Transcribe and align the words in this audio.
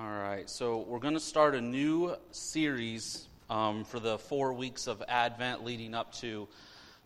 All 0.00 0.08
right, 0.08 0.48
so 0.48 0.84
we're 0.86 1.00
going 1.00 1.14
to 1.14 1.20
start 1.20 1.56
a 1.56 1.60
new 1.60 2.14
series 2.30 3.26
um, 3.50 3.82
for 3.82 3.98
the 3.98 4.16
four 4.16 4.52
weeks 4.52 4.86
of 4.86 5.02
Advent 5.08 5.64
leading 5.64 5.92
up 5.92 6.12
to 6.18 6.46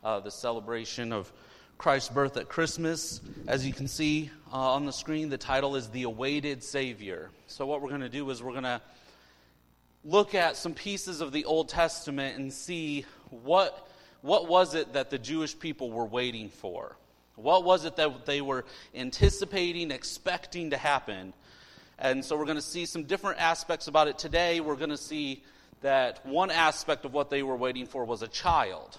uh, 0.05 0.21
the 0.21 0.31
celebration 0.31 1.11
of 1.11 1.33
Christ's 1.79 2.11
birth 2.11 2.37
at 2.37 2.51
Christmas. 2.51 3.23
As 3.47 3.67
you 3.67 3.73
can 3.73 3.89
see 3.89 4.31
uh, 4.53 4.75
on 4.75 4.85
the 4.85 4.93
screen, 4.93 5.31
the 5.31 5.39
title 5.39 5.75
is 5.75 5.89
The 5.89 6.03
Awaited 6.03 6.63
Savior. 6.63 7.31
So, 7.47 7.65
what 7.65 7.81
we're 7.81 7.89
going 7.89 8.03
to 8.03 8.11
do 8.11 8.29
is 8.29 8.43
we're 8.43 8.51
going 8.51 8.65
to 8.65 8.83
look 10.05 10.35
at 10.35 10.59
some 10.59 10.75
pieces 10.75 11.23
of 11.23 11.33
the 11.33 11.47
Old 11.47 11.71
Testament 11.71 12.39
and 12.39 12.53
see 12.53 13.07
what, 13.31 13.89
what 14.21 14.49
was 14.49 14.75
it 14.75 14.93
that 14.93 15.09
the 15.09 15.19
Jewish 15.19 15.59
people 15.59 15.91
were 15.91 16.05
waiting 16.05 16.51
for. 16.51 16.99
What 17.37 17.65
was 17.65 17.87
it 17.87 17.97
that 17.97 18.27
they 18.27 18.43
were 18.43 18.67
anticipating, 18.95 19.91
expecting 19.91 20.69
to 20.71 20.77
happen? 20.77 21.33
And 22.03 22.25
so 22.25 22.37
we're 22.37 22.47
going 22.47 22.57
to 22.57 22.63
see 22.63 22.85
some 22.85 23.05
different 23.05 23.41
aspects 23.41 23.87
about 23.87 24.09
it 24.09 24.19
today. 24.19 24.59
We're 24.59 24.75
going 24.75 24.91
to 24.91 24.97
see 24.97 25.45
that 25.83 26.27
one 26.27 26.51
aspect 26.51 27.05
of 27.05 27.15
what 27.15 27.31
they 27.31 27.45
were 27.45 27.57
waiting 27.57 27.87
for 27.87 28.05
was 28.05 28.23
a 28.23 28.29
child. 28.29 28.99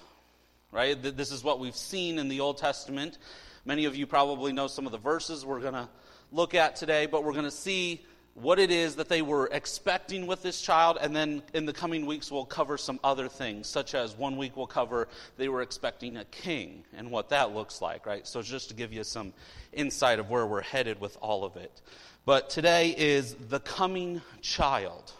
Right? 0.71 0.95
This 0.99 1.33
is 1.33 1.43
what 1.43 1.59
we've 1.59 1.75
seen 1.75 2.17
in 2.17 2.29
the 2.29 2.39
Old 2.39 2.59
Testament. 2.59 3.17
Many 3.65 3.85
of 3.85 3.97
you 3.97 4.07
probably 4.07 4.53
know 4.53 4.67
some 4.67 4.85
of 4.85 4.93
the 4.93 4.97
verses 4.97 5.45
we're 5.45 5.59
going 5.59 5.73
to 5.73 5.89
look 6.31 6.55
at 6.55 6.77
today, 6.77 7.05
but 7.05 7.25
we're 7.25 7.33
going 7.33 7.43
to 7.43 7.51
see 7.51 8.05
what 8.35 8.57
it 8.57 8.71
is 8.71 8.95
that 8.95 9.09
they 9.09 9.21
were 9.21 9.47
expecting 9.51 10.25
with 10.25 10.41
this 10.41 10.59
child, 10.61 10.97
and 10.99 11.15
then 11.15 11.43
in 11.53 11.65
the 11.65 11.73
coming 11.73 12.05
weeks 12.05 12.31
we'll 12.31 12.45
cover 12.45 12.77
some 12.77 12.99
other 13.03 13.27
things, 13.27 13.67
such 13.67 13.93
as 13.93 14.17
one 14.17 14.37
week 14.37 14.57
we'll 14.57 14.65
cover 14.65 15.07
they 15.37 15.47
were 15.47 15.61
expecting 15.61 16.17
a 16.17 16.25
king 16.25 16.83
and 16.97 17.11
what 17.11 17.29
that 17.29 17.53
looks 17.53 17.79
like, 17.79 18.07
right? 18.07 18.25
So, 18.25 18.41
just 18.41 18.69
to 18.69 18.75
give 18.75 18.91
you 18.91 19.03
some 19.03 19.33
insight 19.71 20.17
of 20.17 20.31
where 20.31 20.47
we're 20.47 20.61
headed 20.61 20.99
with 20.99 21.15
all 21.21 21.43
of 21.43 21.57
it. 21.57 21.81
But 22.25 22.49
today 22.49 22.95
is 22.97 23.35
the 23.49 23.59
coming 23.59 24.21
child. 24.41 25.11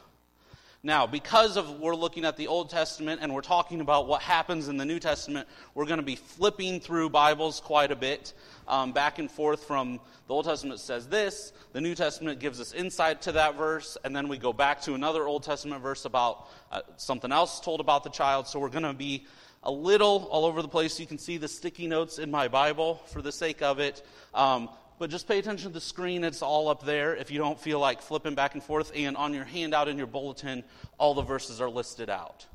Now, 0.84 1.05
because 1.05 1.58
of 1.58 1.81
we're 1.81 1.95
looking 1.95 2.23
at 2.23 2.38
the 2.38 2.47
Old 2.47 2.69
Testament 2.69 3.19
and 3.22 3.33
we're 3.33 3.41
talking 3.41 3.81
about 3.81 4.08
what 4.08 4.22
happens 4.22 4.69
in 4.69 4.77
the 4.77 4.86
New 4.86 5.00
Testament, 5.00 5.50
we're 5.75 5.86
going 5.86 6.00
to 6.00 6.05
be 6.05 6.16
flipping 6.16 6.80
through 6.80 7.09
Bibles 7.09 7.59
quite 7.59 7.92
a 7.92 7.95
bit, 7.97 8.33
um, 8.69 8.94
back 8.94 9.19
and 9.19 9.30
forth 9.30 9.66
from 9.66 10.00
the 10.27 10.33
Old 10.33 10.45
Testament 10.45 10.80
says 10.80 11.05
this, 11.08 11.52
the 11.73 11.81
New 11.81 11.94
Testament 11.94 12.39
gives 12.39 12.61
us 12.61 12.73
insight 12.73 13.22
to 13.23 13.33
that 13.33 13.58
verse, 13.58 13.97
and 14.05 14.16
then 14.16 14.30
we 14.30 14.38
go 14.38 14.53
back 14.53 14.81
to 14.83 14.94
another 14.94 15.27
Old 15.27 15.44
Testament 15.44 15.81
verse 15.81 16.05
about 16.05 16.47
uh, 16.72 16.80
something 16.95 17.33
else 17.33 17.59
told 17.59 17.81
about 17.81 18.05
the 18.05 18.11
child. 18.11 18.47
So 18.47 18.59
we're 18.59 18.70
going 18.70 18.83
to 18.83 18.94
be 18.94 19.25
a 19.64 19.72
little 19.72 20.30
all 20.31 20.45
over 20.45 20.61
the 20.61 20.70
place. 20.70 20.99
You 21.02 21.05
can 21.05 21.17
see 21.17 21.38
the 21.38 21.49
sticky 21.49 21.88
notes 21.88 22.17
in 22.17 22.31
my 22.31 22.47
Bible 22.47 23.02
for 23.08 23.22
the 23.22 23.31
sake 23.31 23.61
of 23.61 23.80
it. 23.80 24.05
Um, 24.33 24.70
but 24.99 25.09
just 25.09 25.27
pay 25.27 25.39
attention 25.39 25.69
to 25.69 25.73
the 25.73 25.81
screen. 25.81 26.23
It's 26.23 26.41
all 26.41 26.69
up 26.69 26.86
there 26.86 27.16
if 27.16 27.31
you 27.31 27.38
don't 27.38 27.59
feel 27.59 27.80
like 27.80 28.02
flipping 28.02 28.36
back 28.36 28.53
and 28.53 28.63
forth. 28.63 28.91
And 28.95 29.17
on 29.17 29.33
your 29.33 29.45
handout 29.45 29.88
in 29.88 29.97
your 29.97 30.08
bulletin, 30.08 30.63
all 30.97 31.13
the 31.13 31.22
verses 31.22 31.59
are 31.61 31.69
listed 31.69 32.09
out. 32.09 32.45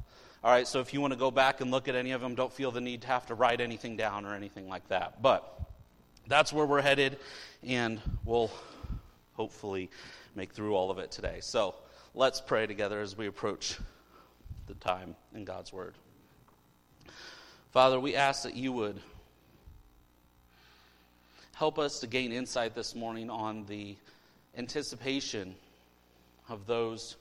All 0.45 0.53
right, 0.53 0.69
so 0.69 0.81
if 0.81 0.95
you 0.95 1.01
want 1.01 1.13
to 1.13 1.19
go 1.19 1.33
back 1.33 1.61
and 1.61 1.71
look 1.71 1.89
at 1.89 1.97
any 1.97 2.13
of 2.13 2.21
them, 2.21 2.37
don't 2.37 2.53
feel 2.53 2.71
the 2.71 2.81
need 2.81 3.03
to 3.03 3.09
have 3.09 3.27
to 3.27 3.35
write 3.35 3.61
anything 3.61 3.97
down 3.97 4.25
or 4.25 4.35
anything 4.35 4.69
like 4.69 4.87
that. 4.89 5.21
But 5.21 5.61
that's 6.29 6.53
where 6.53 6.65
we're 6.65 6.81
headed, 6.81 7.19
and 7.67 8.01
we'll 8.25 8.53
hopefully 9.35 9.91
make 10.37 10.53
through 10.53 10.77
all 10.77 10.93
of 10.93 10.99
it 10.99 11.11
today. 11.11 11.39
So 11.41 11.75
let's 12.15 12.41
pray 12.41 12.67
together 12.69 13.01
as 13.01 13.19
we 13.19 13.27
approach 13.27 13.79
the 14.69 14.75
time 14.75 15.17
in 15.35 15.45
God's 15.45 15.73
Word. 15.73 15.95
Father, 17.73 17.99
we 17.99 18.15
ask 18.15 18.45
that 18.45 18.55
you 18.55 18.73
would 18.73 19.01
help 21.59 21.77
us 21.77 21.99
to 21.99 22.07
gain 22.07 22.31
insight 22.31 22.73
this 22.73 22.95
morning 22.95 23.29
on 23.29 23.67
the 23.67 23.97
anticipation 24.57 25.57
of 26.49 26.69
those 26.69 27.17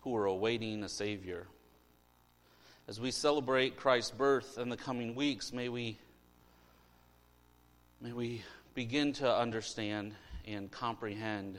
who 0.00 0.16
are 0.16 0.26
awaiting 0.26 0.82
a 0.82 0.88
Savior. 0.88 1.46
As 2.88 2.98
we 2.98 3.12
celebrate 3.12 3.76
Christ's 3.76 4.10
birth 4.10 4.58
in 4.58 4.70
the 4.70 4.76
coming 4.76 5.14
weeks, 5.14 5.52
may 5.52 5.68
we, 5.68 5.96
may 8.00 8.12
we 8.12 8.42
begin 8.74 9.12
to 9.12 9.32
understand 9.32 10.14
and 10.48 10.68
comprehend 10.72 11.56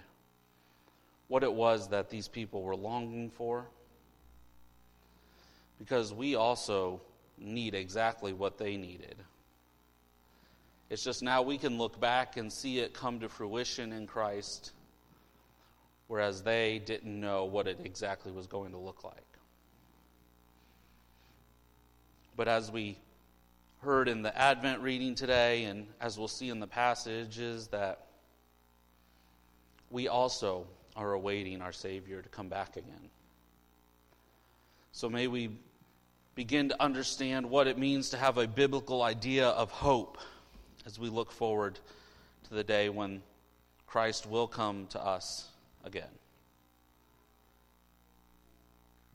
what 1.29 1.43
it 1.43 1.53
was 1.53 1.87
that 1.91 2.09
these 2.09 2.27
people 2.27 2.61
were 2.61 2.75
longing 2.75 3.29
for. 3.29 3.63
Because 5.79 6.13
we 6.13 6.35
also 6.35 6.99
need 7.37 7.73
exactly 7.73 8.33
what 8.33 8.57
they 8.57 8.75
needed. 8.75 9.15
It's 10.91 11.05
just 11.05 11.23
now 11.23 11.41
we 11.41 11.57
can 11.57 11.77
look 11.77 12.01
back 12.01 12.35
and 12.35 12.51
see 12.51 12.79
it 12.79 12.93
come 12.93 13.21
to 13.21 13.29
fruition 13.29 13.93
in 13.93 14.07
Christ, 14.07 14.73
whereas 16.07 16.43
they 16.43 16.79
didn't 16.79 17.17
know 17.17 17.45
what 17.45 17.65
it 17.65 17.79
exactly 17.85 18.33
was 18.33 18.45
going 18.45 18.71
to 18.71 18.77
look 18.77 19.05
like. 19.05 19.23
But 22.35 22.49
as 22.49 22.69
we 22.69 22.97
heard 23.79 24.09
in 24.09 24.21
the 24.21 24.37
Advent 24.37 24.81
reading 24.81 25.15
today, 25.15 25.63
and 25.63 25.87
as 26.01 26.19
we'll 26.19 26.27
see 26.27 26.49
in 26.49 26.59
the 26.59 26.67
passages, 26.67 27.67
that 27.67 28.07
we 29.91 30.09
also 30.09 30.67
are 30.97 31.13
awaiting 31.13 31.61
our 31.61 31.71
Savior 31.71 32.21
to 32.21 32.27
come 32.27 32.49
back 32.49 32.75
again. 32.75 33.09
So 34.91 35.09
may 35.09 35.27
we 35.27 35.51
begin 36.35 36.67
to 36.67 36.83
understand 36.83 37.49
what 37.49 37.67
it 37.67 37.77
means 37.77 38.09
to 38.09 38.17
have 38.17 38.37
a 38.37 38.45
biblical 38.45 39.03
idea 39.03 39.47
of 39.47 39.71
hope 39.71 40.17
as 40.85 40.99
we 40.99 41.09
look 41.09 41.31
forward 41.31 41.79
to 42.47 42.53
the 42.53 42.63
day 42.63 42.89
when 42.89 43.21
Christ 43.87 44.27
will 44.27 44.47
come 44.47 44.87
to 44.87 45.03
us 45.03 45.47
again. 45.83 46.09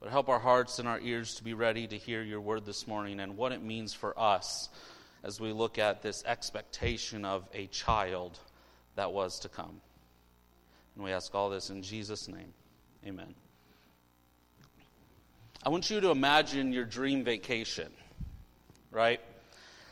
But 0.01 0.11
help 0.11 0.29
our 0.29 0.39
hearts 0.39 0.79
and 0.79 0.87
our 0.87 1.01
ears 1.01 1.35
to 1.37 1.45
be 1.45 1.55
ready 1.55 1.87
to 1.87 1.97
hear 1.97 2.23
your 2.23 2.41
word 2.41 2.67
this 2.67 2.87
morning 2.87 3.21
and 3.21 3.37
what 3.37 3.53
it 3.53 3.63
means 3.63 3.95
for 3.95 4.19
us 4.19 4.69
as 5.25 5.41
we 5.41 5.53
look 5.53 5.79
at 5.79 6.03
this 6.03 6.23
expectation 6.25 7.25
of 7.25 7.49
a 7.55 7.67
child 7.69 8.39
that 8.95 9.13
was 9.13 9.41
to 9.41 9.49
come. 9.49 9.81
And 10.95 11.05
we 11.05 11.13
ask 11.13 11.35
all 11.35 11.51
this 11.51 11.71
in 11.71 11.83
Jesus' 11.83 12.29
name. 12.29 12.53
Amen. 13.07 13.35
I 15.65 15.69
want 15.69 15.91
you 15.91 16.01
to 16.01 16.11
imagine 16.11 16.73
your 16.73 16.85
dream 16.85 17.25
vacation, 17.25 17.91
right? 18.91 19.21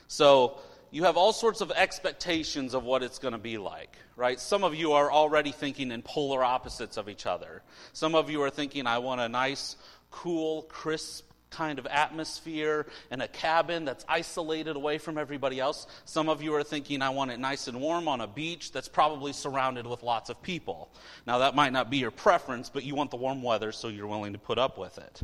So, 0.06 0.58
you 0.94 1.02
have 1.02 1.16
all 1.16 1.32
sorts 1.32 1.60
of 1.60 1.72
expectations 1.72 2.72
of 2.72 2.84
what 2.84 3.02
it's 3.02 3.18
going 3.18 3.32
to 3.32 3.38
be 3.38 3.58
like, 3.58 3.96
right? 4.14 4.38
Some 4.38 4.62
of 4.62 4.76
you 4.76 4.92
are 4.92 5.10
already 5.10 5.50
thinking 5.50 5.90
in 5.90 6.02
polar 6.02 6.44
opposites 6.44 6.96
of 6.96 7.08
each 7.08 7.26
other. 7.26 7.62
Some 7.92 8.14
of 8.14 8.30
you 8.30 8.40
are 8.42 8.50
thinking, 8.50 8.86
I 8.86 8.98
want 8.98 9.20
a 9.20 9.28
nice, 9.28 9.74
cool, 10.12 10.62
crisp 10.62 11.28
kind 11.50 11.80
of 11.80 11.86
atmosphere 11.88 12.86
and 13.10 13.22
a 13.22 13.26
cabin 13.26 13.84
that's 13.84 14.04
isolated 14.08 14.76
away 14.76 14.98
from 14.98 15.18
everybody 15.18 15.58
else. 15.58 15.88
Some 16.04 16.28
of 16.28 16.44
you 16.44 16.54
are 16.54 16.62
thinking, 16.62 17.02
I 17.02 17.10
want 17.10 17.32
it 17.32 17.40
nice 17.40 17.66
and 17.66 17.80
warm 17.80 18.06
on 18.06 18.20
a 18.20 18.28
beach 18.28 18.70
that's 18.70 18.88
probably 18.88 19.32
surrounded 19.32 19.88
with 19.88 20.04
lots 20.04 20.30
of 20.30 20.40
people. 20.42 20.92
Now, 21.26 21.38
that 21.38 21.56
might 21.56 21.72
not 21.72 21.90
be 21.90 21.98
your 21.98 22.12
preference, 22.12 22.70
but 22.70 22.84
you 22.84 22.94
want 22.94 23.10
the 23.10 23.16
warm 23.16 23.42
weather, 23.42 23.72
so 23.72 23.88
you're 23.88 24.06
willing 24.06 24.34
to 24.34 24.38
put 24.38 24.58
up 24.58 24.78
with 24.78 24.96
it. 24.98 25.22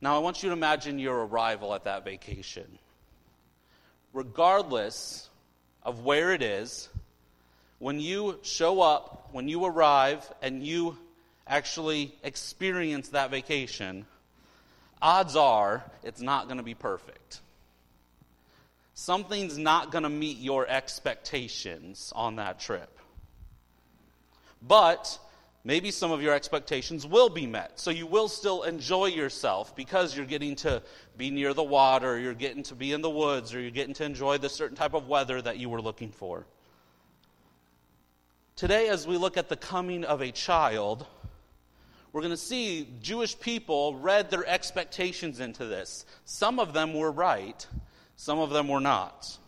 Now, 0.00 0.14
I 0.14 0.20
want 0.20 0.44
you 0.44 0.50
to 0.50 0.52
imagine 0.52 1.00
your 1.00 1.26
arrival 1.26 1.74
at 1.74 1.82
that 1.84 2.04
vacation 2.04 2.78
regardless 4.14 5.28
of 5.82 6.04
where 6.04 6.32
it 6.32 6.40
is, 6.40 6.88
when 7.78 8.00
you 8.00 8.38
show 8.42 8.80
up, 8.80 9.28
when 9.32 9.48
you 9.48 9.64
arrive, 9.66 10.26
and 10.40 10.64
you 10.64 10.96
actually 11.46 12.14
experience 12.22 13.10
that 13.10 13.30
vacation, 13.30 14.06
odds 15.02 15.36
are 15.36 15.84
it's 16.02 16.22
not 16.22 16.46
going 16.46 16.56
to 16.56 16.62
be 16.62 16.74
perfect. 16.74 17.40
Something's 18.94 19.58
not 19.58 19.90
going 19.90 20.04
to 20.04 20.08
meet 20.08 20.38
your 20.38 20.66
expectations 20.68 22.12
on 22.14 22.36
that 22.36 22.60
trip. 22.60 22.88
But 24.62 25.18
maybe 25.64 25.90
some 25.90 26.12
of 26.12 26.22
your 26.22 26.34
expectations 26.34 27.06
will 27.06 27.30
be 27.30 27.46
met. 27.46 27.80
So 27.80 27.90
you 27.90 28.06
will 28.06 28.28
still 28.28 28.62
enjoy 28.62 29.06
yourself 29.06 29.74
because 29.74 30.16
you're 30.16 30.26
getting 30.26 30.56
to 30.56 30.82
be 31.16 31.30
near 31.30 31.54
the 31.54 31.62
water, 31.62 32.18
you're 32.18 32.34
getting 32.34 32.62
to 32.64 32.74
be 32.74 32.92
in 32.92 33.00
the 33.00 33.10
woods, 33.10 33.54
or 33.54 33.60
you're 33.60 33.70
getting 33.70 33.94
to 33.94 34.04
enjoy 34.04 34.38
the 34.38 34.48
certain 34.48 34.76
type 34.76 34.94
of 34.94 35.08
weather 35.08 35.40
that 35.40 35.58
you 35.58 35.68
were 35.68 35.80
looking 35.80 36.10
for. 36.10 36.46
Today, 38.56 38.88
as 38.88 39.06
we 39.06 39.16
look 39.16 39.36
at 39.36 39.48
the 39.48 39.56
coming 39.56 40.04
of 40.04 40.20
a 40.20 40.30
child, 40.30 41.06
we're 42.12 42.20
going 42.20 42.30
to 42.30 42.36
see 42.36 42.86
Jewish 43.02 43.38
people 43.40 43.96
read 43.96 44.30
their 44.30 44.46
expectations 44.46 45.40
into 45.40 45.64
this. 45.64 46.06
Some 46.24 46.60
of 46.60 46.72
them 46.72 46.94
were 46.94 47.10
right, 47.10 47.66
some 48.14 48.38
of 48.38 48.50
them 48.50 48.68
were 48.68 48.80
not. 48.80 49.38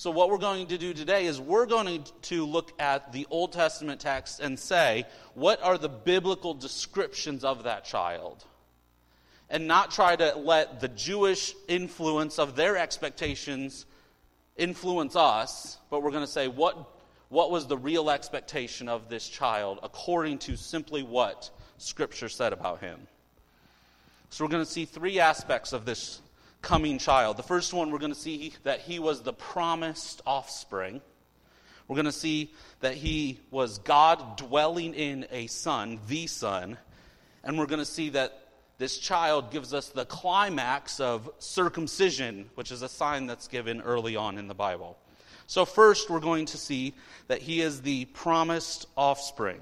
So, 0.00 0.10
what 0.10 0.30
we're 0.30 0.38
going 0.38 0.66
to 0.68 0.78
do 0.78 0.94
today 0.94 1.26
is 1.26 1.38
we're 1.38 1.66
going 1.66 2.04
to 2.22 2.46
look 2.46 2.72
at 2.80 3.12
the 3.12 3.26
Old 3.28 3.52
Testament 3.52 4.00
text 4.00 4.40
and 4.40 4.58
say, 4.58 5.04
what 5.34 5.62
are 5.62 5.76
the 5.76 5.90
biblical 5.90 6.54
descriptions 6.54 7.44
of 7.44 7.64
that 7.64 7.84
child? 7.84 8.42
And 9.50 9.68
not 9.68 9.90
try 9.90 10.16
to 10.16 10.38
let 10.38 10.80
the 10.80 10.88
Jewish 10.88 11.54
influence 11.68 12.38
of 12.38 12.56
their 12.56 12.78
expectations 12.78 13.84
influence 14.56 15.16
us, 15.16 15.76
but 15.90 16.02
we're 16.02 16.12
going 16.12 16.24
to 16.24 16.32
say, 16.32 16.48
what, 16.48 16.78
what 17.28 17.50
was 17.50 17.66
the 17.66 17.76
real 17.76 18.08
expectation 18.08 18.88
of 18.88 19.10
this 19.10 19.28
child 19.28 19.80
according 19.82 20.38
to 20.38 20.56
simply 20.56 21.02
what 21.02 21.50
Scripture 21.76 22.30
said 22.30 22.54
about 22.54 22.80
him. 22.80 23.00
So 24.30 24.46
we're 24.46 24.50
going 24.50 24.64
to 24.64 24.70
see 24.70 24.86
three 24.86 25.20
aspects 25.20 25.74
of 25.74 25.84
this 25.84 26.22
coming 26.62 26.98
child. 26.98 27.36
The 27.36 27.42
first 27.42 27.72
one, 27.72 27.90
we're 27.90 27.98
going 27.98 28.12
to 28.12 28.18
see 28.18 28.52
that 28.64 28.80
he 28.80 28.98
was 28.98 29.22
the 29.22 29.32
promised 29.32 30.22
offspring. 30.26 31.00
We're 31.88 31.96
going 31.96 32.06
to 32.06 32.12
see 32.12 32.52
that 32.80 32.94
he 32.94 33.40
was 33.50 33.78
God 33.78 34.36
dwelling 34.36 34.94
in 34.94 35.26
a 35.30 35.48
son, 35.48 35.98
the 36.06 36.26
son. 36.26 36.78
And 37.42 37.58
we're 37.58 37.66
going 37.66 37.80
to 37.80 37.84
see 37.84 38.10
that 38.10 38.46
this 38.78 38.98
child 38.98 39.50
gives 39.50 39.74
us 39.74 39.88
the 39.88 40.04
climax 40.04 41.00
of 41.00 41.30
circumcision, 41.38 42.48
which 42.54 42.70
is 42.70 42.82
a 42.82 42.88
sign 42.88 43.26
that's 43.26 43.48
given 43.48 43.80
early 43.80 44.16
on 44.16 44.38
in 44.38 44.48
the 44.48 44.54
Bible. 44.54 44.96
So, 45.46 45.64
first, 45.64 46.08
we're 46.08 46.20
going 46.20 46.46
to 46.46 46.56
see 46.56 46.94
that 47.26 47.42
he 47.42 47.60
is 47.60 47.82
the 47.82 48.04
promised 48.06 48.86
offspring. 48.96 49.60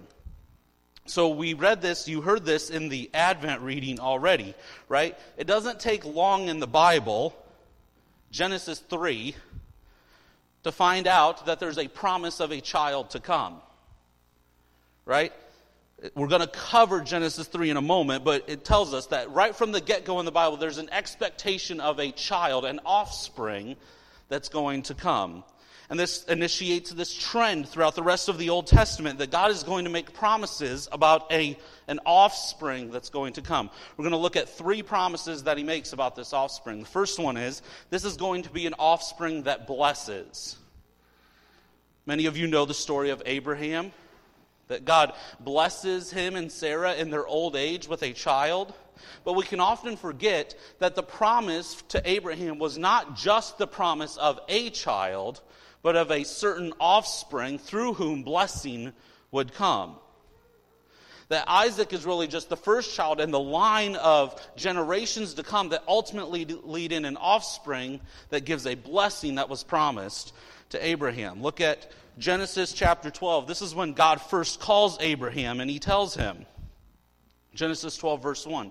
So, 1.08 1.28
we 1.30 1.54
read 1.54 1.80
this, 1.80 2.06
you 2.06 2.20
heard 2.20 2.44
this 2.44 2.68
in 2.68 2.90
the 2.90 3.08
Advent 3.14 3.62
reading 3.62 3.98
already, 3.98 4.54
right? 4.90 5.18
It 5.38 5.46
doesn't 5.46 5.80
take 5.80 6.04
long 6.04 6.48
in 6.48 6.60
the 6.60 6.66
Bible, 6.66 7.34
Genesis 8.30 8.78
3, 8.78 9.34
to 10.64 10.72
find 10.72 11.06
out 11.06 11.46
that 11.46 11.60
there's 11.60 11.78
a 11.78 11.88
promise 11.88 12.40
of 12.40 12.52
a 12.52 12.60
child 12.60 13.08
to 13.10 13.20
come, 13.20 13.56
right? 15.06 15.32
We're 16.14 16.28
going 16.28 16.42
to 16.42 16.46
cover 16.46 17.00
Genesis 17.00 17.48
3 17.48 17.70
in 17.70 17.78
a 17.78 17.82
moment, 17.82 18.22
but 18.22 18.44
it 18.46 18.66
tells 18.66 18.92
us 18.92 19.06
that 19.06 19.30
right 19.30 19.56
from 19.56 19.72
the 19.72 19.80
get 19.80 20.04
go 20.04 20.20
in 20.20 20.26
the 20.26 20.30
Bible, 20.30 20.58
there's 20.58 20.76
an 20.76 20.90
expectation 20.92 21.80
of 21.80 21.98
a 21.98 22.12
child, 22.12 22.66
an 22.66 22.80
offspring 22.84 23.76
that's 24.28 24.50
going 24.50 24.82
to 24.82 24.94
come. 24.94 25.42
And 25.90 25.98
this 25.98 26.24
initiates 26.24 26.90
this 26.90 27.14
trend 27.14 27.66
throughout 27.66 27.94
the 27.94 28.02
rest 28.02 28.28
of 28.28 28.36
the 28.36 28.50
Old 28.50 28.66
Testament 28.66 29.18
that 29.20 29.30
God 29.30 29.50
is 29.50 29.62
going 29.62 29.84
to 29.84 29.90
make 29.90 30.12
promises 30.12 30.86
about 30.92 31.32
a, 31.32 31.56
an 31.86 31.98
offspring 32.04 32.90
that's 32.90 33.08
going 33.08 33.32
to 33.34 33.42
come. 33.42 33.70
We're 33.96 34.02
going 34.02 34.12
to 34.12 34.18
look 34.18 34.36
at 34.36 34.50
three 34.50 34.82
promises 34.82 35.44
that 35.44 35.56
he 35.56 35.64
makes 35.64 35.94
about 35.94 36.14
this 36.14 36.34
offspring. 36.34 36.80
The 36.80 36.86
first 36.86 37.18
one 37.18 37.38
is 37.38 37.62
this 37.88 38.04
is 38.04 38.18
going 38.18 38.42
to 38.42 38.50
be 38.50 38.66
an 38.66 38.74
offspring 38.78 39.44
that 39.44 39.66
blesses. 39.66 40.58
Many 42.04 42.26
of 42.26 42.36
you 42.36 42.46
know 42.46 42.66
the 42.66 42.74
story 42.74 43.08
of 43.08 43.22
Abraham 43.24 43.92
that 44.68 44.84
God 44.84 45.14
blesses 45.40 46.10
him 46.10 46.36
and 46.36 46.52
Sarah 46.52 46.94
in 46.94 47.10
their 47.10 47.26
old 47.26 47.56
age 47.56 47.88
with 47.88 48.02
a 48.02 48.12
child. 48.12 48.74
But 49.24 49.34
we 49.34 49.44
can 49.44 49.60
often 49.60 49.96
forget 49.96 50.54
that 50.78 50.94
the 50.94 51.02
promise 51.02 51.82
to 51.88 52.02
Abraham 52.08 52.58
was 52.58 52.78
not 52.78 53.16
just 53.16 53.58
the 53.58 53.66
promise 53.66 54.16
of 54.16 54.40
a 54.48 54.70
child, 54.70 55.40
but 55.82 55.96
of 55.96 56.10
a 56.10 56.24
certain 56.24 56.72
offspring 56.80 57.58
through 57.58 57.94
whom 57.94 58.22
blessing 58.22 58.92
would 59.30 59.54
come. 59.54 59.96
That 61.28 61.44
Isaac 61.46 61.92
is 61.92 62.06
really 62.06 62.26
just 62.26 62.48
the 62.48 62.56
first 62.56 62.94
child 62.94 63.20
in 63.20 63.30
the 63.30 63.38
line 63.38 63.96
of 63.96 64.40
generations 64.56 65.34
to 65.34 65.42
come 65.42 65.68
that 65.70 65.84
ultimately 65.86 66.46
lead 66.46 66.90
in 66.90 67.04
an 67.04 67.18
offspring 67.18 68.00
that 68.30 68.46
gives 68.46 68.66
a 68.66 68.74
blessing 68.74 69.34
that 69.34 69.50
was 69.50 69.62
promised 69.62 70.32
to 70.70 70.84
Abraham. 70.84 71.42
Look 71.42 71.60
at 71.60 71.90
Genesis 72.18 72.72
chapter 72.72 73.10
12. 73.10 73.46
This 73.46 73.60
is 73.60 73.74
when 73.74 73.92
God 73.92 74.22
first 74.22 74.58
calls 74.58 74.96
Abraham 75.00 75.60
and 75.60 75.70
he 75.70 75.78
tells 75.78 76.14
him, 76.14 76.46
Genesis 77.54 77.96
12, 77.96 78.22
verse 78.22 78.46
1. 78.46 78.70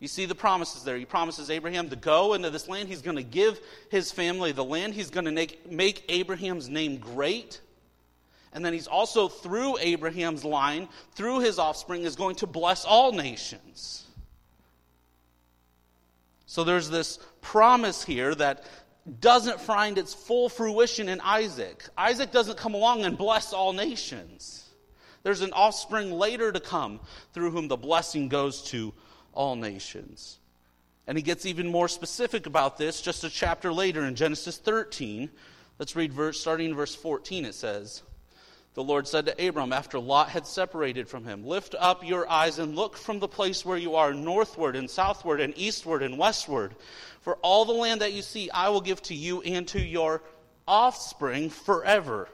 You 0.00 0.08
see 0.08 0.24
the 0.24 0.34
promises 0.34 0.82
there. 0.82 0.96
He 0.96 1.04
promises 1.04 1.50
Abraham 1.50 1.90
to 1.90 1.96
go 1.96 2.32
into 2.32 2.48
this 2.48 2.68
land. 2.68 2.88
He's 2.88 3.02
going 3.02 3.18
to 3.18 3.22
give 3.22 3.60
his 3.90 4.10
family 4.10 4.50
the 4.50 4.64
land. 4.64 4.94
He's 4.94 5.10
going 5.10 5.26
to 5.26 5.30
make, 5.30 5.70
make 5.70 6.04
Abraham's 6.08 6.70
name 6.70 6.96
great. 6.96 7.60
And 8.54 8.64
then 8.64 8.72
he's 8.72 8.86
also, 8.86 9.28
through 9.28 9.76
Abraham's 9.78 10.44
line, 10.44 10.88
through 11.14 11.40
his 11.40 11.58
offspring, 11.58 12.02
is 12.02 12.16
going 12.16 12.36
to 12.36 12.46
bless 12.46 12.86
all 12.86 13.12
nations. 13.12 14.06
So 16.46 16.64
there's 16.64 16.88
this 16.88 17.18
promise 17.42 18.02
here 18.02 18.34
that 18.34 18.64
doesn't 19.20 19.60
find 19.60 19.98
its 19.98 20.14
full 20.14 20.48
fruition 20.48 21.10
in 21.10 21.20
Isaac. 21.20 21.84
Isaac 21.96 22.32
doesn't 22.32 22.56
come 22.56 22.74
along 22.74 23.04
and 23.04 23.16
bless 23.18 23.52
all 23.52 23.72
nations. 23.74 24.68
There's 25.22 25.42
an 25.42 25.52
offspring 25.52 26.10
later 26.10 26.50
to 26.50 26.60
come 26.60 27.00
through 27.34 27.50
whom 27.50 27.68
the 27.68 27.76
blessing 27.76 28.28
goes 28.28 28.62
to 28.64 28.94
all 29.32 29.56
nations. 29.56 30.38
And 31.06 31.18
he 31.18 31.22
gets 31.22 31.46
even 31.46 31.68
more 31.68 31.88
specific 31.88 32.46
about 32.46 32.78
this 32.78 33.00
just 33.00 33.24
a 33.24 33.30
chapter 33.30 33.72
later 33.72 34.04
in 34.04 34.14
Genesis 34.14 34.58
13. 34.58 35.30
Let's 35.78 35.96
read 35.96 36.12
verse, 36.12 36.38
starting 36.38 36.70
in 36.70 36.76
verse 36.76 36.94
14. 36.94 37.44
It 37.44 37.54
says, 37.54 38.02
The 38.74 38.84
Lord 38.84 39.08
said 39.08 39.26
to 39.26 39.48
Abram 39.48 39.72
after 39.72 39.98
Lot 39.98 40.28
had 40.28 40.46
separated 40.46 41.08
from 41.08 41.24
him, 41.24 41.44
Lift 41.44 41.74
up 41.78 42.06
your 42.06 42.30
eyes 42.30 42.58
and 42.58 42.76
look 42.76 42.96
from 42.96 43.18
the 43.18 43.28
place 43.28 43.64
where 43.64 43.78
you 43.78 43.96
are 43.96 44.14
northward 44.14 44.76
and 44.76 44.88
southward 44.88 45.40
and 45.40 45.52
eastward 45.56 46.02
and 46.02 46.18
westward. 46.18 46.74
For 47.22 47.36
all 47.36 47.64
the 47.64 47.72
land 47.72 48.02
that 48.02 48.12
you 48.12 48.22
see, 48.22 48.50
I 48.50 48.68
will 48.68 48.80
give 48.80 49.02
to 49.02 49.14
you 49.14 49.42
and 49.42 49.66
to 49.68 49.80
your 49.80 50.22
offspring 50.68 51.50
forever. 51.50 52.28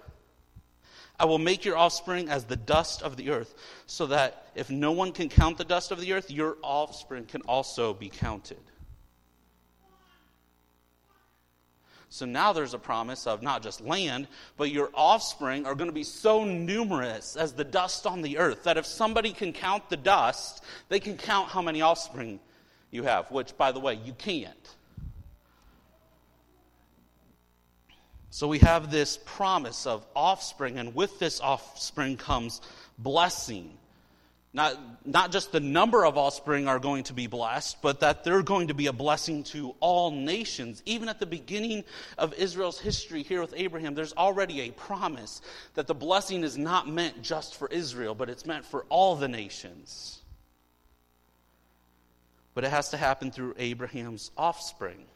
I 1.19 1.25
will 1.25 1.39
make 1.39 1.65
your 1.65 1.77
offspring 1.77 2.29
as 2.29 2.45
the 2.45 2.57
dust 2.57 3.03
of 3.03 3.17
the 3.17 3.31
earth, 3.31 3.55
so 3.87 4.07
that 4.07 4.49
if 4.55 4.71
no 4.71 4.93
one 4.93 5.13
can 5.13 5.29
count 5.29 5.59
the 5.59 5.65
dust 5.65 5.91
of 5.91 6.01
the 6.01 6.13
earth, 6.13 6.31
your 6.31 6.57
offspring 6.63 7.25
can 7.25 7.43
also 7.43 7.95
be 7.95 8.09
counted. 8.09 8.61
So 12.09 12.25
now 12.25 12.53
there's 12.53 12.75
a 12.75 12.79
promise 12.79 13.27
of 13.27 13.43
not 13.43 13.63
just 13.63 13.81
land, 13.81 14.29
but 14.57 14.71
your 14.71 14.91
offspring 14.95 15.67
are 15.67 15.75
going 15.75 15.91
to 15.91 15.95
be 15.95 16.05
so 16.05 16.45
numerous 16.45 17.37
as 17.37 17.53
the 17.53 17.65
dust 17.65 18.07
on 18.07 18.23
the 18.23 18.39
earth 18.39 18.63
that 18.65 18.77
if 18.77 18.87
somebody 18.87 19.33
can 19.33 19.53
count 19.53 19.91
the 19.91 19.97
dust, 19.97 20.63
they 20.89 21.01
can 21.01 21.17
count 21.17 21.49
how 21.49 21.61
many 21.61 21.83
offspring 21.83 22.41
you 22.91 23.03
have, 23.03 23.31
which, 23.31 23.57
by 23.59 23.73
the 23.73 23.81
way, 23.81 23.95
you 23.95 24.13
can't. 24.13 24.77
So 28.37 28.49
we 28.49 28.59
have 28.59 28.91
this 28.91 29.19
promise 29.25 29.87
of 29.87 30.05
offspring, 30.15 30.79
and 30.79 30.95
with 30.95 31.19
this 31.19 31.41
offspring 31.41 32.19
comes 32.19 32.61
blessing. 32.99 33.79
Not, 34.53 34.79
not 35.07 35.33
just 35.33 35.53
the 35.53 35.61
number 35.61 36.05
of 36.05 36.19
offspring 36.19 36.69
are 36.69 36.79
going 36.79 37.05
to 37.05 37.15
be 37.15 37.29
blessed, 37.29 37.81
but 37.81 38.01
that 38.01 38.25
they're 38.25 38.43
going 38.43 38.69
to 38.69 38.75
be 38.75 38.89
a 38.89 38.93
blessing 38.93 39.43
to 39.45 39.75
all 39.81 40.11
nations. 40.11 40.83
Even 40.85 41.09
at 41.09 41.19
the 41.19 41.25
beginning 41.25 41.83
of 42.19 42.35
Israel's 42.35 42.79
history 42.79 43.23
here 43.23 43.41
with 43.41 43.55
Abraham, 43.57 43.95
there's 43.95 44.13
already 44.13 44.61
a 44.61 44.71
promise 44.71 45.41
that 45.73 45.87
the 45.87 45.95
blessing 45.95 46.45
is 46.45 46.59
not 46.59 46.87
meant 46.87 47.23
just 47.23 47.55
for 47.55 47.69
Israel, 47.69 48.15
but 48.15 48.29
it's 48.29 48.45
meant 48.45 48.67
for 48.67 48.85
all 48.91 49.17
the 49.17 49.29
nations. 49.29 50.21
But 52.53 52.65
it 52.65 52.71
has 52.71 52.91
to 52.91 52.99
happen 52.99 53.31
through 53.31 53.55
Abraham's 53.57 54.31
offspring. 54.37 55.07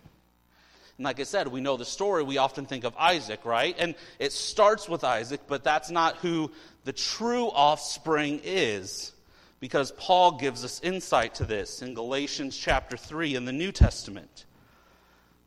And 1.00 1.07
like 1.07 1.19
I 1.19 1.23
said, 1.23 1.49
we 1.49 1.62
know 1.62 1.78
the 1.78 1.87
story. 1.87 2.23
We 2.23 2.37
often 2.37 2.66
think 2.66 2.85
of 2.85 2.95
Isaac, 2.95 3.47
right? 3.47 3.75
And 3.78 3.95
it 4.19 4.35
starts 4.35 4.87
with 4.87 5.02
Isaac, 5.02 5.40
but 5.47 5.64
that's 5.64 5.90
not 5.90 6.19
who 6.19 6.52
the 6.85 6.92
true 6.92 7.47
offspring 7.47 8.42
is. 8.45 9.12
Because 9.61 9.92
Paul 9.92 10.33
gives 10.33 10.62
us 10.62 10.78
insight 10.83 11.37
to 11.37 11.47
this 11.47 11.80
in 11.80 11.95
Galatians 11.95 12.54
chapter 12.54 12.99
3 12.99 13.35
in 13.35 13.47
the 13.47 13.52
New 13.52 13.73
Testament. 13.73 14.45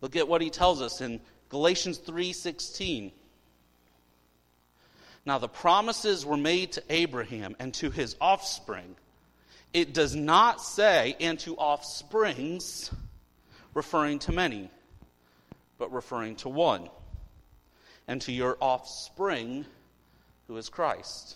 Look 0.01 0.15
at 0.15 0.27
what 0.27 0.41
he 0.41 0.49
tells 0.49 0.81
us 0.81 1.01
in 1.01 1.21
Galatians 1.49 1.99
3:16. 1.99 3.11
Now 5.23 5.37
the 5.37 5.47
promises 5.47 6.25
were 6.25 6.35
made 6.35 6.71
to 6.71 6.83
Abraham 6.89 7.55
and 7.59 7.75
to 7.75 7.91
his 7.91 8.15
offspring. 8.19 8.95
It 9.71 9.93
does 9.93 10.15
not 10.15 10.63
say 10.63 11.15
and 11.19 11.39
to 11.41 11.55
offsprings 11.57 12.89
referring 13.75 14.17
to 14.17 14.31
many 14.31 14.71
but 15.83 15.91
referring 15.91 16.33
to 16.37 16.47
one, 16.47 16.87
and 18.07 18.21
to 18.21 18.31
your 18.31 18.57
offspring, 18.61 19.65
who 20.47 20.55
is 20.55 20.69
Christ. 20.69 21.35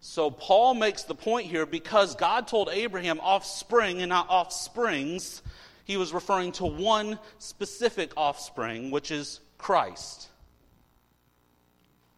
So 0.00 0.28
Paul 0.28 0.74
makes 0.74 1.04
the 1.04 1.14
point 1.14 1.46
here 1.46 1.66
because 1.66 2.16
God 2.16 2.48
told 2.48 2.68
Abraham 2.68 3.20
offspring 3.20 4.02
and 4.02 4.08
not 4.08 4.26
offsprings, 4.28 5.40
he 5.84 5.96
was 5.96 6.12
referring 6.12 6.50
to 6.52 6.66
one 6.66 7.16
specific 7.38 8.10
offspring, 8.16 8.90
which 8.90 9.12
is 9.12 9.38
Christ. 9.56 10.28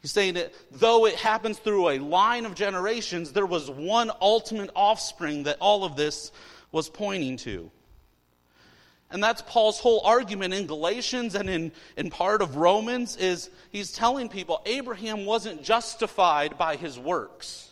He's 0.01 0.13
saying 0.13 0.35
that 0.35 0.55
though 0.71 1.05
it 1.05 1.17
happens 1.17 1.59
through 1.59 1.91
a 1.91 1.99
line 1.99 2.47
of 2.47 2.55
generations, 2.55 3.33
there 3.33 3.45
was 3.45 3.69
one 3.71 4.11
ultimate 4.23 4.71
offspring 4.75 5.43
that 5.43 5.59
all 5.61 5.85
of 5.85 5.97
this 5.97 6.33
was 6.71 6.89
pointing 6.89 7.37
to. 7.37 7.71
And 9.13 9.23
that's 9.23 9.43
Paul's 9.43 9.79
whole 9.79 10.01
argument 10.05 10.55
in 10.55 10.67
Galatians 10.67 11.35
and 11.35 11.49
in, 11.49 11.73
in 11.97 12.11
part 12.11 12.43
of 12.43 12.57
Romans 12.57 13.17
is 13.17 13.51
he's 13.71 13.93
telling 13.93 14.29
people 14.29 14.63
Abraham 14.67 15.27
wasn't 15.27 15.63
justified 15.63 16.57
by 16.57 16.77
his 16.77 16.99
works. 16.99 17.71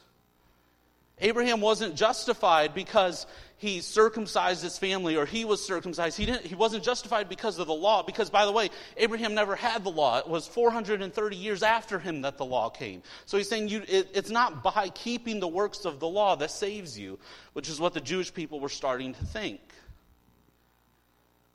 Abraham 1.20 1.60
wasn't 1.60 1.96
justified 1.96 2.74
because 2.74 3.26
he 3.60 3.82
circumcised 3.82 4.62
his 4.62 4.78
family 4.78 5.16
or 5.16 5.26
he 5.26 5.44
was 5.44 5.62
circumcised. 5.62 6.16
He, 6.16 6.24
didn't, 6.24 6.46
he 6.46 6.54
wasn't 6.54 6.82
justified 6.82 7.28
because 7.28 7.58
of 7.58 7.66
the 7.66 7.74
law, 7.74 8.02
because, 8.02 8.30
by 8.30 8.46
the 8.46 8.52
way, 8.52 8.70
Abraham 8.96 9.34
never 9.34 9.54
had 9.54 9.84
the 9.84 9.90
law. 9.90 10.18
It 10.18 10.26
was 10.26 10.48
430 10.48 11.36
years 11.36 11.62
after 11.62 11.98
him 11.98 12.22
that 12.22 12.38
the 12.38 12.46
law 12.46 12.70
came. 12.70 13.02
So 13.26 13.36
he's 13.36 13.50
saying 13.50 13.68
you, 13.68 13.82
it, 13.86 14.08
it's 14.14 14.30
not 14.30 14.62
by 14.62 14.88
keeping 14.88 15.40
the 15.40 15.48
works 15.48 15.84
of 15.84 16.00
the 16.00 16.08
law 16.08 16.36
that 16.36 16.50
saves 16.50 16.98
you, 16.98 17.18
which 17.52 17.68
is 17.68 17.78
what 17.78 17.92
the 17.92 18.00
Jewish 18.00 18.32
people 18.32 18.60
were 18.60 18.70
starting 18.70 19.12
to 19.12 19.24
think. 19.26 19.60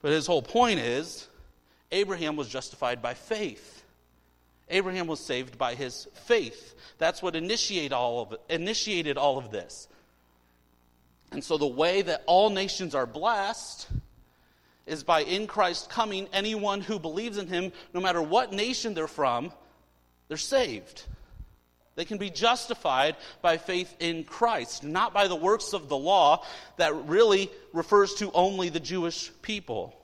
But 0.05 0.11
his 0.11 0.27
whole 0.27 0.43
point 0.43 0.79
is 0.79 1.27
Abraham 1.91 2.35
was 2.35 2.47
justified 2.47 3.01
by 3.01 3.15
faith. 3.15 3.83
Abraham 4.69 5.07
was 5.07 5.19
saved 5.19 5.57
by 5.57 5.73
his 5.73 6.07
faith. 6.13 6.75
That's 6.99 7.23
what 7.23 7.35
initiate 7.35 7.91
all 7.91 8.21
of 8.21 8.35
initiated 8.47 9.17
all 9.17 9.39
of 9.39 9.49
this. 9.49 9.87
And 11.31 11.43
so 11.43 11.57
the 11.57 11.65
way 11.65 12.03
that 12.03 12.21
all 12.27 12.51
nations 12.51 12.93
are 12.93 13.07
blessed 13.07 13.87
is 14.85 15.03
by 15.03 15.21
in 15.21 15.47
Christ 15.47 15.89
coming, 15.89 16.29
anyone 16.31 16.81
who 16.81 16.99
believes 16.99 17.39
in 17.39 17.47
him, 17.47 17.71
no 17.91 17.99
matter 17.99 18.21
what 18.21 18.53
nation 18.53 18.93
they're 18.93 19.07
from, 19.07 19.51
they're 20.27 20.37
saved. 20.37 21.01
They 21.95 22.05
can 22.05 22.17
be 22.17 22.29
justified 22.29 23.15
by 23.41 23.57
faith 23.57 23.95
in 23.99 24.25
Christ, 24.25 24.83
not 24.83 25.13
by 25.13 25.27
the 25.27 25.35
works 25.35 25.73
of 25.73 25.87
the 25.87 25.97
law 25.97 26.43
that 26.77 26.93
really 27.07 27.49
refers 27.71 28.13
to 28.15 28.31
only 28.33 28.69
the 28.69 28.81
Jewish 28.81 29.31
people. 29.41 29.95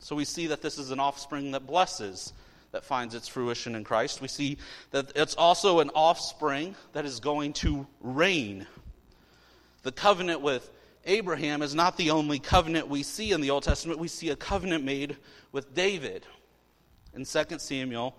So 0.00 0.16
we 0.16 0.24
see 0.24 0.48
that 0.48 0.62
this 0.62 0.78
is 0.78 0.90
an 0.90 0.98
offspring 0.98 1.52
that 1.52 1.66
blesses 1.66 2.32
that 2.72 2.84
finds 2.84 3.14
its 3.14 3.28
fruition 3.28 3.74
in 3.74 3.84
Christ. 3.84 4.20
We 4.20 4.28
see 4.28 4.58
that 4.90 5.12
it's 5.14 5.34
also 5.34 5.80
an 5.80 5.90
offspring 5.94 6.74
that 6.92 7.04
is 7.04 7.20
going 7.20 7.52
to 7.54 7.86
reign. 8.00 8.66
The 9.82 9.92
covenant 9.92 10.40
with 10.40 10.70
Abraham 11.04 11.62
is 11.62 11.74
not 11.74 11.96
the 11.96 12.10
only 12.10 12.38
covenant 12.38 12.88
we 12.88 13.02
see 13.02 13.32
in 13.32 13.40
the 13.40 13.50
Old 13.50 13.62
Testament. 13.62 13.98
We 13.98 14.08
see 14.08 14.30
a 14.30 14.36
covenant 14.36 14.84
made 14.84 15.16
with 15.52 15.74
David 15.74 16.26
in 17.14 17.24
2 17.24 17.58
Samuel 17.58 18.16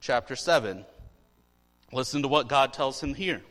chapter 0.00 0.34
7. 0.34 0.84
Listen 1.92 2.22
to 2.22 2.28
what 2.28 2.48
God 2.48 2.72
tells 2.72 3.02
him 3.02 3.14
here. 3.14 3.42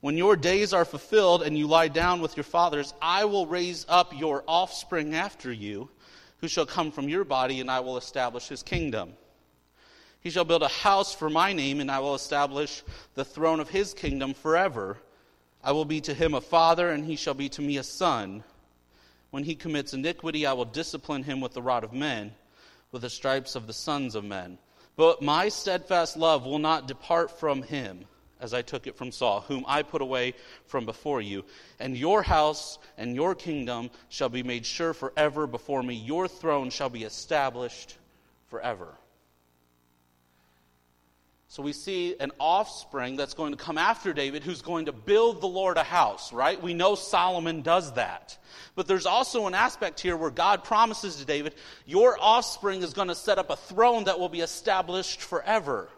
When 0.00 0.16
your 0.16 0.34
days 0.34 0.72
are 0.72 0.84
fulfilled 0.84 1.42
and 1.42 1.56
you 1.56 1.68
lie 1.68 1.88
down 1.88 2.20
with 2.20 2.36
your 2.36 2.44
fathers, 2.44 2.92
I 3.00 3.24
will 3.24 3.46
raise 3.46 3.86
up 3.88 4.18
your 4.18 4.42
offspring 4.48 5.14
after 5.14 5.52
you, 5.52 5.88
who 6.38 6.48
shall 6.48 6.66
come 6.66 6.90
from 6.90 7.08
your 7.08 7.24
body, 7.24 7.60
and 7.60 7.70
I 7.70 7.80
will 7.80 7.96
establish 7.96 8.48
his 8.48 8.64
kingdom. 8.64 9.12
He 10.20 10.30
shall 10.30 10.44
build 10.44 10.62
a 10.62 10.68
house 10.68 11.14
for 11.14 11.30
my 11.30 11.52
name, 11.52 11.78
and 11.80 11.90
I 11.90 12.00
will 12.00 12.16
establish 12.16 12.82
the 13.14 13.24
throne 13.24 13.60
of 13.60 13.68
his 13.68 13.94
kingdom 13.94 14.34
forever. 14.34 14.98
I 15.62 15.70
will 15.70 15.84
be 15.84 16.00
to 16.00 16.14
him 16.14 16.34
a 16.34 16.40
father, 16.40 16.90
and 16.90 17.04
he 17.04 17.14
shall 17.14 17.34
be 17.34 17.48
to 17.50 17.62
me 17.62 17.76
a 17.76 17.84
son. 17.84 18.42
When 19.30 19.44
he 19.44 19.54
commits 19.54 19.94
iniquity, 19.94 20.46
I 20.46 20.52
will 20.54 20.64
discipline 20.64 21.22
him 21.22 21.40
with 21.40 21.52
the 21.52 21.62
rod 21.62 21.84
of 21.84 21.92
men, 21.92 22.32
with 22.90 23.02
the 23.02 23.10
stripes 23.10 23.54
of 23.54 23.68
the 23.68 23.72
sons 23.72 24.16
of 24.16 24.24
men. 24.24 24.58
But 24.96 25.22
my 25.22 25.48
steadfast 25.48 26.16
love 26.16 26.44
will 26.44 26.58
not 26.58 26.86
depart 26.86 27.38
from 27.38 27.62
him, 27.62 28.04
as 28.40 28.52
I 28.52 28.62
took 28.62 28.86
it 28.86 28.96
from 28.96 29.10
Saul, 29.12 29.40
whom 29.40 29.64
I 29.66 29.82
put 29.82 30.02
away 30.02 30.34
from 30.66 30.84
before 30.84 31.20
you. 31.20 31.44
And 31.80 31.96
your 31.96 32.22
house 32.22 32.78
and 32.98 33.14
your 33.14 33.34
kingdom 33.34 33.90
shall 34.08 34.28
be 34.28 34.42
made 34.42 34.66
sure 34.66 34.92
forever 34.92 35.46
before 35.46 35.82
me. 35.82 35.94
Your 35.94 36.28
throne 36.28 36.70
shall 36.70 36.90
be 36.90 37.04
established 37.04 37.96
forever. 38.48 38.88
So 41.52 41.62
we 41.62 41.74
see 41.74 42.16
an 42.18 42.32
offspring 42.40 43.16
that's 43.16 43.34
going 43.34 43.52
to 43.52 43.62
come 43.62 43.76
after 43.76 44.14
David 44.14 44.42
who's 44.42 44.62
going 44.62 44.86
to 44.86 44.92
build 44.92 45.42
the 45.42 45.46
Lord 45.46 45.76
a 45.76 45.82
house, 45.82 46.32
right? 46.32 46.60
We 46.62 46.72
know 46.72 46.94
Solomon 46.94 47.60
does 47.60 47.92
that. 47.92 48.38
But 48.74 48.86
there's 48.86 49.04
also 49.04 49.46
an 49.46 49.52
aspect 49.52 50.00
here 50.00 50.16
where 50.16 50.30
God 50.30 50.64
promises 50.64 51.16
to 51.16 51.26
David, 51.26 51.54
Your 51.84 52.16
offspring 52.18 52.80
is 52.80 52.94
going 52.94 53.08
to 53.08 53.14
set 53.14 53.36
up 53.36 53.50
a 53.50 53.56
throne 53.56 54.04
that 54.04 54.18
will 54.18 54.30
be 54.30 54.40
established 54.40 55.20
forever. 55.20 55.90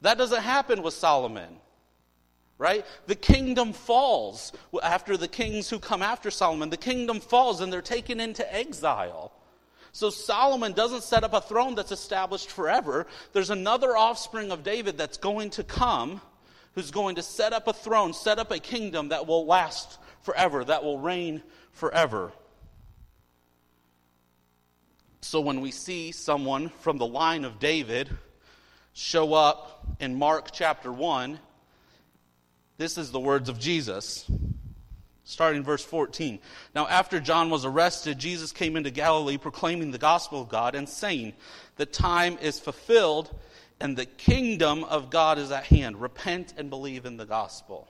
That 0.00 0.16
doesn't 0.16 0.40
happen 0.40 0.82
with 0.82 0.94
Solomon, 0.94 1.58
right? 2.56 2.86
The 3.06 3.16
kingdom 3.16 3.74
falls 3.74 4.50
after 4.82 5.18
the 5.18 5.28
kings 5.28 5.68
who 5.68 5.78
come 5.78 6.00
after 6.00 6.30
Solomon. 6.30 6.70
The 6.70 6.78
kingdom 6.78 7.20
falls 7.20 7.60
and 7.60 7.70
they're 7.70 7.82
taken 7.82 8.18
into 8.18 8.50
exile. 8.50 9.30
So 9.92 10.10
Solomon 10.10 10.72
doesn't 10.72 11.02
set 11.02 11.24
up 11.24 11.32
a 11.32 11.40
throne 11.40 11.74
that's 11.74 11.92
established 11.92 12.50
forever. 12.50 13.06
There's 13.32 13.50
another 13.50 13.96
offspring 13.96 14.52
of 14.52 14.62
David 14.62 14.96
that's 14.96 15.18
going 15.18 15.50
to 15.50 15.64
come 15.64 16.20
who's 16.74 16.90
going 16.90 17.16
to 17.16 17.22
set 17.22 17.52
up 17.52 17.66
a 17.66 17.72
throne, 17.72 18.12
set 18.12 18.38
up 18.38 18.50
a 18.50 18.58
kingdom 18.58 19.08
that 19.08 19.26
will 19.26 19.46
last 19.46 19.98
forever, 20.22 20.64
that 20.64 20.84
will 20.84 20.98
reign 20.98 21.42
forever. 21.72 22.32
So 25.22 25.40
when 25.40 25.60
we 25.60 25.70
see 25.70 26.12
someone 26.12 26.68
from 26.68 26.98
the 26.98 27.06
line 27.06 27.44
of 27.44 27.58
David 27.58 28.08
show 28.92 29.34
up 29.34 29.86
in 29.98 30.16
Mark 30.16 30.50
chapter 30.52 30.92
1, 30.92 31.38
this 32.78 32.96
is 32.96 33.10
the 33.10 33.20
words 33.20 33.48
of 33.48 33.58
Jesus 33.58 34.30
starting 35.30 35.62
verse 35.62 35.84
14. 35.84 36.38
Now, 36.74 36.86
after 36.88 37.20
John 37.20 37.50
was 37.50 37.64
arrested, 37.64 38.18
Jesus 38.18 38.52
came 38.52 38.76
into 38.76 38.90
Galilee 38.90 39.38
proclaiming 39.38 39.90
the 39.90 39.98
gospel 39.98 40.42
of 40.42 40.48
God 40.48 40.74
and 40.74 40.88
saying, 40.88 41.34
The 41.76 41.86
time 41.86 42.38
is 42.40 42.58
fulfilled 42.58 43.34
and 43.80 43.96
the 43.96 44.06
kingdom 44.06 44.84
of 44.84 45.10
God 45.10 45.38
is 45.38 45.50
at 45.50 45.64
hand. 45.64 46.00
Repent 46.00 46.54
and 46.56 46.68
believe 46.68 47.06
in 47.06 47.16
the 47.16 47.24
gospel. 47.24 47.88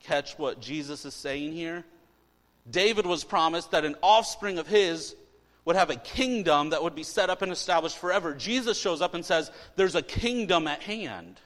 Catch 0.00 0.38
what 0.38 0.60
Jesus 0.60 1.04
is 1.04 1.14
saying 1.14 1.52
here? 1.52 1.84
David 2.70 3.06
was 3.06 3.24
promised 3.24 3.72
that 3.72 3.84
an 3.84 3.96
offspring 4.02 4.58
of 4.58 4.66
his 4.66 5.14
would 5.64 5.76
have 5.76 5.90
a 5.90 5.96
kingdom 5.96 6.70
that 6.70 6.82
would 6.82 6.94
be 6.94 7.02
set 7.02 7.30
up 7.30 7.42
and 7.42 7.52
established 7.52 7.98
forever. 7.98 8.34
Jesus 8.34 8.78
shows 8.78 9.00
up 9.00 9.14
and 9.14 9.24
says, 9.24 9.50
There's 9.76 9.94
a 9.94 10.02
kingdom 10.02 10.66
at 10.66 10.82
hand. 10.82 11.40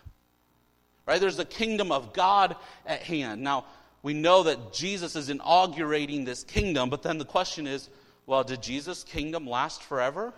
Right? 1.08 1.22
There's 1.22 1.38
the 1.38 1.46
kingdom 1.46 1.90
of 1.90 2.12
God 2.12 2.54
at 2.84 3.00
hand. 3.00 3.40
Now, 3.40 3.64
we 4.02 4.12
know 4.12 4.42
that 4.42 4.74
Jesus 4.74 5.16
is 5.16 5.30
inaugurating 5.30 6.26
this 6.26 6.44
kingdom, 6.44 6.90
but 6.90 7.02
then 7.02 7.16
the 7.16 7.24
question 7.24 7.66
is 7.66 7.88
well, 8.26 8.44
did 8.44 8.62
Jesus' 8.62 9.04
kingdom 9.04 9.46
last 9.46 9.82
forever? 9.82 10.34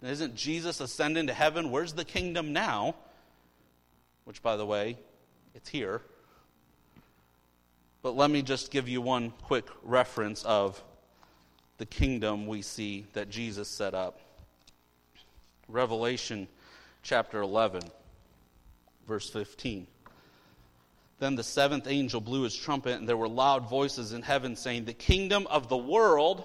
And 0.00 0.10
isn't 0.10 0.36
Jesus 0.36 0.80
ascending 0.80 1.26
to 1.26 1.34
heaven? 1.34 1.70
Where's 1.70 1.92
the 1.92 2.04
kingdom 2.04 2.54
now? 2.54 2.94
Which, 4.24 4.42
by 4.42 4.56
the 4.56 4.64
way, 4.64 4.96
it's 5.54 5.68
here. 5.68 6.00
But 8.00 8.16
let 8.16 8.30
me 8.30 8.40
just 8.40 8.70
give 8.70 8.88
you 8.88 9.02
one 9.02 9.34
quick 9.42 9.66
reference 9.82 10.44
of 10.44 10.82
the 11.76 11.84
kingdom 11.84 12.46
we 12.46 12.62
see 12.62 13.04
that 13.12 13.28
Jesus 13.28 13.68
set 13.68 13.92
up. 13.92 14.18
Revelation 15.68 16.48
chapter 17.02 17.42
11 17.42 17.82
verse 19.06 19.28
15. 19.30 19.86
Then 21.18 21.34
the 21.34 21.42
seventh 21.42 21.86
angel 21.86 22.20
blew 22.20 22.42
his 22.42 22.54
trumpet, 22.54 22.98
and 22.98 23.08
there 23.08 23.16
were 23.16 23.28
loud 23.28 23.68
voices 23.70 24.12
in 24.12 24.22
heaven 24.22 24.54
saying, 24.56 24.84
The 24.84 24.92
kingdom 24.92 25.46
of 25.46 25.68
the 25.68 25.76
world 25.76 26.44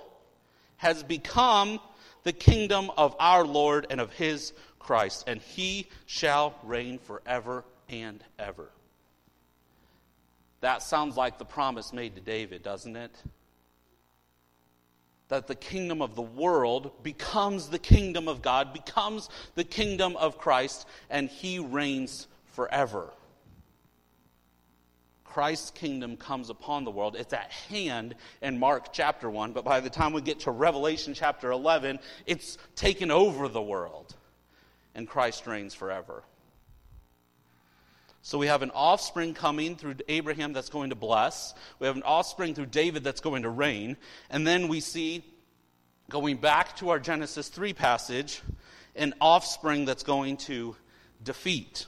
has 0.77 1.03
become 1.03 1.80
the 2.24 2.34
kingdom 2.34 2.89
of 2.98 3.15
our 3.20 3.46
Lord 3.46 3.88
and 3.89 4.00
of 4.00 4.13
his 4.13 4.53
Christ, 4.80 5.25
and 5.27 5.41
he 5.41 5.88
shall 6.06 6.56
reign 6.63 7.00
forever 7.00 7.65
and 7.89 8.24
ever. 8.39 8.70
That 10.62 10.84
sounds 10.84 11.18
like 11.18 11.38
the 11.38 11.46
promise 11.46 11.91
made 11.91 12.15
to 12.15 12.22
David, 12.22 12.63
doesn't 12.63 12.96
it? 12.96 13.12
That 15.27 15.48
the 15.48 15.56
kingdom 15.56 16.01
of 16.01 16.15
the 16.15 16.22
world 16.22 17.03
becomes 17.03 17.70
the 17.70 17.80
kingdom 17.80 18.27
of 18.27 18.41
God, 18.41 18.74
becomes 18.74 19.30
the 19.56 19.63
kingdom 19.63 20.15
of 20.18 20.38
Christ, 20.38 20.88
and 21.10 21.30
he 21.30 21.60
reigns 21.60 22.27
forever. 22.51 23.12
Christ's 25.24 25.72
kingdom 25.72 26.17
comes 26.17 26.50
upon 26.50 26.84
the 26.84 26.91
world. 26.91 27.15
It's 27.17 27.34
at 27.34 27.51
hand 27.70 28.15
in 28.41 28.60
Mark 28.60 28.91
chapter 28.91 29.29
1, 29.29 29.53
but 29.53 29.63
by 29.63 29.79
the 29.79 29.89
time 29.89 30.12
we 30.12 30.22
get 30.22 30.41
to 30.41 30.51
Revelation 30.51 31.13
chapter 31.13 31.51
11, 31.51 32.00
it's 32.25 32.58
taken 32.75 33.12
over 33.12 33.48
the 33.48 33.62
world, 33.62 34.13
and 34.93 35.08
Christ 35.08 35.48
reigns 35.48 35.74
forever. 35.74 36.24
So 38.24 38.38
we 38.38 38.48
have 38.48 38.62
an 38.62 38.72
offspring 38.72 39.34
coming 39.34 39.75
through 39.75 39.96
Abraham 40.08 40.53
that's 40.53 40.70
going 40.70 40.91
to 40.91 40.96
bless. 40.96 41.55
We 41.79 41.88
have 41.88 41.96
an 41.96 42.03
offspring 42.03 42.53
through 42.53 42.67
David 42.67 43.03
that's 43.03 43.22
going 43.22 43.43
to 43.43 43.50
reign. 43.50 43.98
And 44.29 44.46
then 44.46 44.67
we 44.67 44.79
see 44.79 45.24
going 46.10 46.38
back 46.38 46.75
to 46.77 46.89
our 46.89 47.00
Genesis 47.00 47.48
3 47.48 47.74
passage, 47.74 48.41
an 48.96 49.15
offspring 49.20 49.86
that's 49.86 50.03
going 50.03 50.38
to 50.38 50.75
defeat. 51.24 51.88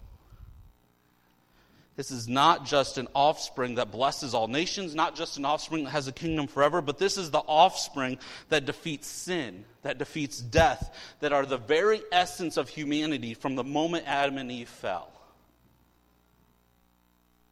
This 2.01 2.09
is 2.09 2.27
not 2.27 2.65
just 2.65 2.97
an 2.97 3.07
offspring 3.13 3.75
that 3.75 3.91
blesses 3.91 4.33
all 4.33 4.47
nations, 4.47 4.95
not 4.95 5.15
just 5.15 5.37
an 5.37 5.45
offspring 5.45 5.83
that 5.83 5.91
has 5.91 6.07
a 6.07 6.11
kingdom 6.11 6.47
forever, 6.47 6.81
but 6.81 6.97
this 6.97 7.15
is 7.15 7.29
the 7.29 7.43
offspring 7.45 8.17
that 8.49 8.65
defeats 8.65 9.07
sin, 9.07 9.65
that 9.83 9.99
defeats 9.99 10.39
death, 10.39 10.97
that 11.19 11.31
are 11.31 11.45
the 11.45 11.59
very 11.59 12.01
essence 12.11 12.57
of 12.57 12.69
humanity 12.69 13.35
from 13.35 13.53
the 13.53 13.63
moment 13.63 14.05
Adam 14.07 14.39
and 14.39 14.51
Eve 14.51 14.67
fell. 14.67 15.11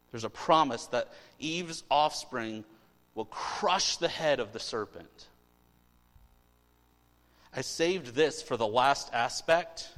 There's 0.09 0.23
a 0.23 0.31
promise 0.31 0.87
that 0.87 1.09
Eve's 1.37 1.83
offspring 1.91 2.63
will 3.13 3.25
crush 3.25 3.97
the 3.97 4.07
head 4.07 4.39
of 4.39 4.51
the 4.51 4.59
serpent. 4.59 5.27
I 7.55 7.61
saved 7.61 8.15
this 8.15 8.41
for 8.41 8.57
the 8.57 8.65
last 8.65 9.13
aspect 9.13 9.89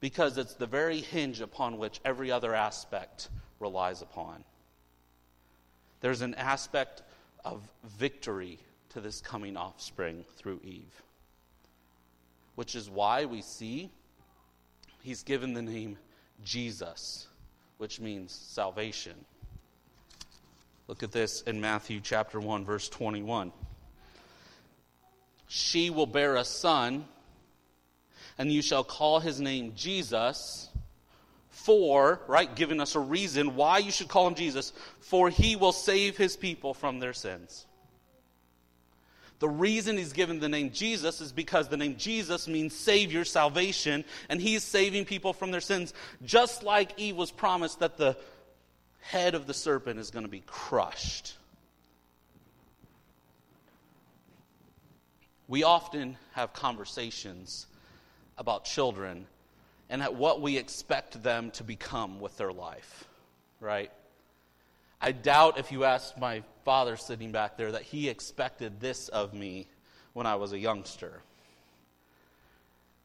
because 0.00 0.36
it's 0.36 0.54
the 0.54 0.66
very 0.66 0.98
hinge 0.98 1.40
upon 1.40 1.78
which 1.78 2.00
every 2.04 2.32
other 2.32 2.56
aspect 2.56 3.28
relies 3.62 4.02
upon. 4.02 4.44
There's 6.00 6.20
an 6.20 6.34
aspect 6.34 7.02
of 7.44 7.62
victory 7.84 8.58
to 8.90 9.00
this 9.00 9.20
coming 9.20 9.56
offspring 9.56 10.24
through 10.36 10.60
Eve, 10.64 11.02
which 12.56 12.74
is 12.74 12.90
why 12.90 13.24
we 13.24 13.40
see 13.40 13.90
he's 15.02 15.22
given 15.22 15.54
the 15.54 15.62
name 15.62 15.96
Jesus, 16.44 17.28
which 17.78 18.00
means 18.00 18.32
salvation. 18.32 19.14
Look 20.88 21.02
at 21.02 21.12
this 21.12 21.42
in 21.42 21.60
Matthew 21.60 22.00
chapter 22.02 22.40
1 22.40 22.64
verse 22.64 22.88
21. 22.88 23.52
She 25.46 25.90
will 25.90 26.06
bear 26.06 26.36
a 26.36 26.44
son 26.44 27.04
and 28.38 28.52
you 28.52 28.60
shall 28.60 28.82
call 28.82 29.20
his 29.20 29.40
name 29.40 29.72
Jesus 29.76 30.68
for, 31.52 32.20
right, 32.26 32.54
giving 32.56 32.80
us 32.80 32.94
a 32.94 33.00
reason 33.00 33.54
why 33.54 33.78
you 33.78 33.92
should 33.92 34.08
call 34.08 34.26
him 34.26 34.34
Jesus, 34.34 34.72
for 35.00 35.28
he 35.30 35.54
will 35.54 35.72
save 35.72 36.16
his 36.16 36.36
people 36.36 36.74
from 36.74 36.98
their 36.98 37.12
sins. 37.12 37.66
The 39.38 39.48
reason 39.48 39.96
he's 39.96 40.12
given 40.12 40.40
the 40.40 40.48
name 40.48 40.70
Jesus 40.70 41.20
is 41.20 41.30
because 41.30 41.68
the 41.68 41.76
name 41.76 41.96
Jesus 41.98 42.48
means 42.48 42.74
Savior, 42.74 43.24
salvation, 43.24 44.04
and 44.28 44.40
he's 44.40 44.62
saving 44.62 45.04
people 45.04 45.32
from 45.32 45.50
their 45.50 45.60
sins, 45.60 45.92
just 46.24 46.62
like 46.62 46.98
Eve 46.98 47.16
was 47.16 47.30
promised 47.30 47.80
that 47.80 47.98
the 47.98 48.16
head 49.00 49.34
of 49.34 49.46
the 49.46 49.54
serpent 49.54 49.98
is 50.00 50.10
going 50.10 50.24
to 50.24 50.30
be 50.30 50.42
crushed. 50.46 51.34
We 55.48 55.64
often 55.64 56.16
have 56.32 56.54
conversations 56.54 57.66
about 58.38 58.64
children 58.64 59.26
and 59.92 60.02
at 60.02 60.14
what 60.14 60.40
we 60.40 60.56
expect 60.56 61.22
them 61.22 61.50
to 61.50 61.62
become 61.62 62.18
with 62.18 62.38
their 62.38 62.50
life, 62.50 63.04
right? 63.60 63.92
I 65.02 65.12
doubt 65.12 65.58
if 65.58 65.70
you 65.70 65.84
asked 65.84 66.16
my 66.18 66.42
father 66.64 66.96
sitting 66.96 67.30
back 67.30 67.58
there 67.58 67.72
that 67.72 67.82
he 67.82 68.08
expected 68.08 68.80
this 68.80 69.08
of 69.08 69.34
me 69.34 69.68
when 70.14 70.24
I 70.24 70.36
was 70.36 70.54
a 70.54 70.58
youngster. 70.58 71.20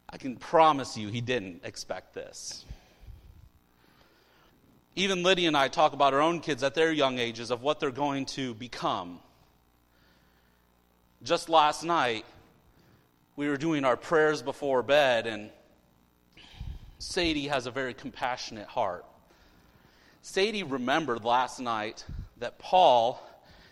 I 0.10 0.16
can 0.16 0.38
promise 0.38 0.96
you 0.96 1.10
he 1.10 1.20
didn't 1.20 1.66
expect 1.66 2.14
this. 2.14 2.64
Even 4.96 5.24
Lydia 5.24 5.50
and 5.50 5.58
I 5.58 5.68
talk 5.68 5.92
about 5.92 6.14
our 6.14 6.22
own 6.22 6.40
kids 6.40 6.64
at 6.64 6.74
their 6.74 6.94
young 6.94 7.20
ages 7.20 7.52
of 7.52 7.62
what 7.62 7.82
they're 7.82 7.92
going 7.92 8.28
to 8.28 8.54
become. 8.54 9.20
Just 11.22 11.50
last 11.50 11.84
night, 11.84 12.24
we 13.36 13.50
were 13.50 13.58
doing 13.58 13.84
our 13.84 13.98
prayers 13.98 14.42
before 14.42 14.84
bed, 14.84 15.28
and 15.28 15.50
Sadie 17.00 17.48
has 17.48 17.66
a 17.66 17.72
very 17.72 17.94
compassionate 17.94 18.68
heart. 18.68 19.06
Sadie 20.22 20.64
remembered 20.64 21.24
last 21.24 21.60
night 21.60 22.04
that 22.38 22.60
Paul 22.60 23.22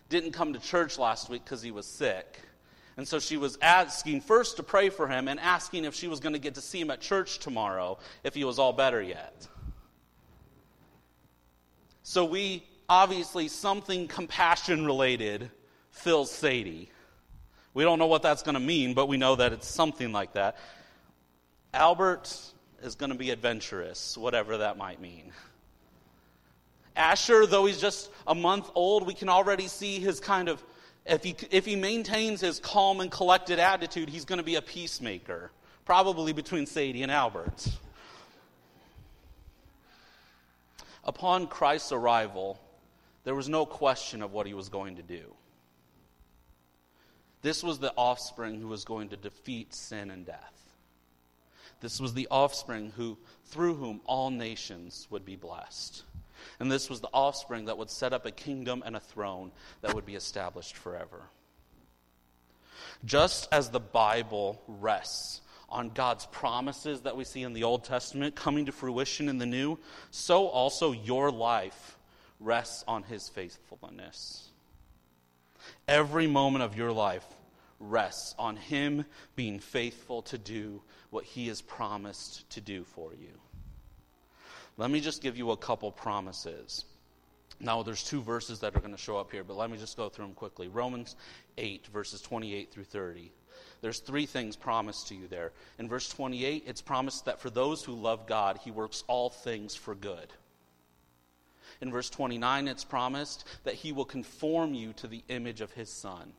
didn't 0.09 0.31
come 0.31 0.53
to 0.53 0.59
church 0.59 0.97
last 0.97 1.29
week 1.29 1.43
because 1.43 1.61
he 1.61 1.71
was 1.71 1.85
sick. 1.85 2.39
And 2.97 3.07
so 3.07 3.19
she 3.19 3.35
was 3.35 3.57
asking 3.61 4.21
first 4.21 4.57
to 4.57 4.63
pray 4.63 4.89
for 4.89 5.07
him 5.07 5.27
and 5.27 5.39
asking 5.39 5.83
if 5.83 5.95
she 5.95 6.07
was 6.07 6.19
going 6.19 6.33
to 6.33 6.39
get 6.39 6.55
to 6.55 6.61
see 6.61 6.79
him 6.79 6.91
at 6.91 7.01
church 7.01 7.39
tomorrow 7.39 7.97
if 8.23 8.33
he 8.33 8.43
was 8.43 8.57
all 8.57 8.71
better 8.71 9.01
yet. 9.01 9.47
So 12.03 12.23
we 12.23 12.63
obviously, 12.87 13.47
something 13.47 14.07
compassion 14.07 14.85
related 14.85 15.49
fills 15.91 16.31
Sadie. 16.31 16.89
We 17.73 17.83
don't 17.83 17.99
know 17.99 18.07
what 18.07 18.21
that's 18.21 18.43
going 18.43 18.53
to 18.53 18.61
mean, 18.61 18.93
but 18.93 19.07
we 19.07 19.17
know 19.17 19.35
that 19.35 19.53
it's 19.53 19.67
something 19.67 20.11
like 20.11 20.33
that. 20.33 20.57
Albert 21.73 22.33
is 22.83 22.95
going 22.95 23.11
to 23.11 23.17
be 23.17 23.29
adventurous, 23.29 24.17
whatever 24.17 24.57
that 24.57 24.77
might 24.77 25.01
mean. 25.01 25.31
Asher, 26.95 27.45
though 27.45 27.65
he's 27.65 27.79
just 27.79 28.09
a 28.25 28.35
month 28.35 28.69
old, 28.73 29.05
we 29.05 29.13
can 29.13 29.29
already 29.29 29.67
see 29.67 29.99
his 29.99 30.19
kind 30.19 30.47
of, 30.47 30.63
if 31.05 31.23
he, 31.23 31.35
if 31.51 31.65
he 31.65 31.75
maintains 31.75 32.41
his 32.41 32.59
calm 32.59 33.01
and 33.01 33.11
collected 33.11 33.59
attitude, 33.59 34.09
he's 34.09 34.25
going 34.25 34.37
to 34.37 34.43
be 34.43 34.55
a 34.55 34.61
peacemaker, 34.61 35.51
probably 35.83 36.31
between 36.31 36.65
Sadie 36.65 37.03
and 37.03 37.11
Albert. 37.11 37.67
Upon 41.03 41.47
Christ's 41.47 41.91
arrival, 41.91 42.59
there 43.25 43.35
was 43.35 43.49
no 43.49 43.65
question 43.65 44.21
of 44.21 44.31
what 44.31 44.47
he 44.47 44.53
was 44.53 44.69
going 44.69 44.95
to 44.95 45.03
do. 45.03 45.33
This 47.41 47.61
was 47.61 47.77
the 47.77 47.93
offspring 47.95 48.59
who 48.59 48.67
was 48.67 48.85
going 48.85 49.09
to 49.09 49.17
defeat 49.17 49.73
sin 49.75 50.09
and 50.09 50.25
death. 50.25 50.64
This 51.81 51.99
was 51.99 52.13
the 52.13 52.27
offspring 52.31 52.93
who, 52.95 53.17
through 53.45 53.75
whom 53.75 54.01
all 54.05 54.31
nations 54.31 55.07
would 55.09 55.25
be 55.25 55.35
blessed. 55.35 56.03
And 56.59 56.71
this 56.71 56.89
was 56.89 57.01
the 57.01 57.09
offspring 57.13 57.65
that 57.65 57.77
would 57.77 57.89
set 57.89 58.13
up 58.13 58.25
a 58.25 58.31
kingdom 58.31 58.83
and 58.85 58.95
a 58.95 58.99
throne 58.99 59.51
that 59.81 59.93
would 59.93 60.05
be 60.05 60.15
established 60.15 60.77
forever. 60.77 61.23
Just 63.03 63.47
as 63.51 63.69
the 63.69 63.79
Bible 63.79 64.61
rests 64.67 65.41
on 65.69 65.89
God's 65.89 66.25
promises 66.27 67.01
that 67.01 67.17
we 67.17 67.23
see 67.23 67.43
in 67.43 67.53
the 67.53 67.63
Old 67.63 67.83
Testament 67.83 68.35
coming 68.35 68.67
to 68.67 68.71
fruition 68.71 69.27
in 69.27 69.37
the 69.37 69.45
New, 69.45 69.79
so 70.11 70.47
also 70.47 70.91
your 70.91 71.31
life 71.31 71.97
rests 72.39 72.83
on 72.87 73.03
His 73.03 73.27
faithfulness. 73.27 74.49
Every 75.87 76.27
moment 76.27 76.63
of 76.63 76.77
your 76.77 76.91
life 76.91 77.25
rests 77.89 78.35
on 78.37 78.55
Him 78.55 79.05
being 79.35 79.59
faithful 79.59 80.21
to 80.23 80.37
do 80.37 80.81
what 81.09 81.23
He 81.23 81.47
has 81.47 81.61
promised 81.61 82.49
to 82.51 82.61
do 82.61 82.83
for 82.83 83.13
you. 83.13 83.39
Let 84.77 84.91
me 84.91 84.99
just 84.99 85.21
give 85.21 85.37
you 85.37 85.51
a 85.51 85.57
couple 85.57 85.91
promises. 85.91 86.85
Now, 87.59 87.83
there's 87.83 88.03
two 88.03 88.21
verses 88.21 88.59
that 88.59 88.75
are 88.75 88.79
going 88.79 88.91
to 88.91 88.97
show 88.97 89.17
up 89.17 89.31
here, 89.31 89.43
but 89.43 89.55
let 89.55 89.71
me 89.71 89.77
just 89.77 89.95
go 89.95 90.09
through 90.09 90.25
them 90.25 90.33
quickly. 90.33 90.67
Romans 90.67 91.15
8, 91.57 91.87
verses 91.87 92.21
28 92.21 92.71
through 92.71 92.83
30. 92.83 93.31
There's 93.81 93.99
three 93.99 94.25
things 94.25 94.55
promised 94.55 95.07
to 95.07 95.15
you 95.15 95.27
there. 95.27 95.51
In 95.79 95.87
verse 95.87 96.09
28, 96.09 96.63
it's 96.67 96.81
promised 96.81 97.25
that 97.25 97.39
for 97.39 97.49
those 97.49 97.83
who 97.83 97.93
love 97.93 98.27
God, 98.27 98.59
He 98.63 98.71
works 98.71 99.03
all 99.07 99.29
things 99.29 99.75
for 99.75 99.95
good. 99.95 100.33
In 101.81 101.91
verse 101.91 102.09
29, 102.09 102.67
it's 102.67 102.83
promised 102.83 103.45
that 103.63 103.75
He 103.75 103.91
will 103.91 104.05
conform 104.05 104.73
you 104.73 104.93
to 104.93 105.07
the 105.07 105.23
image 105.29 105.61
of 105.61 105.71
His 105.71 105.89
Son. 105.89 106.33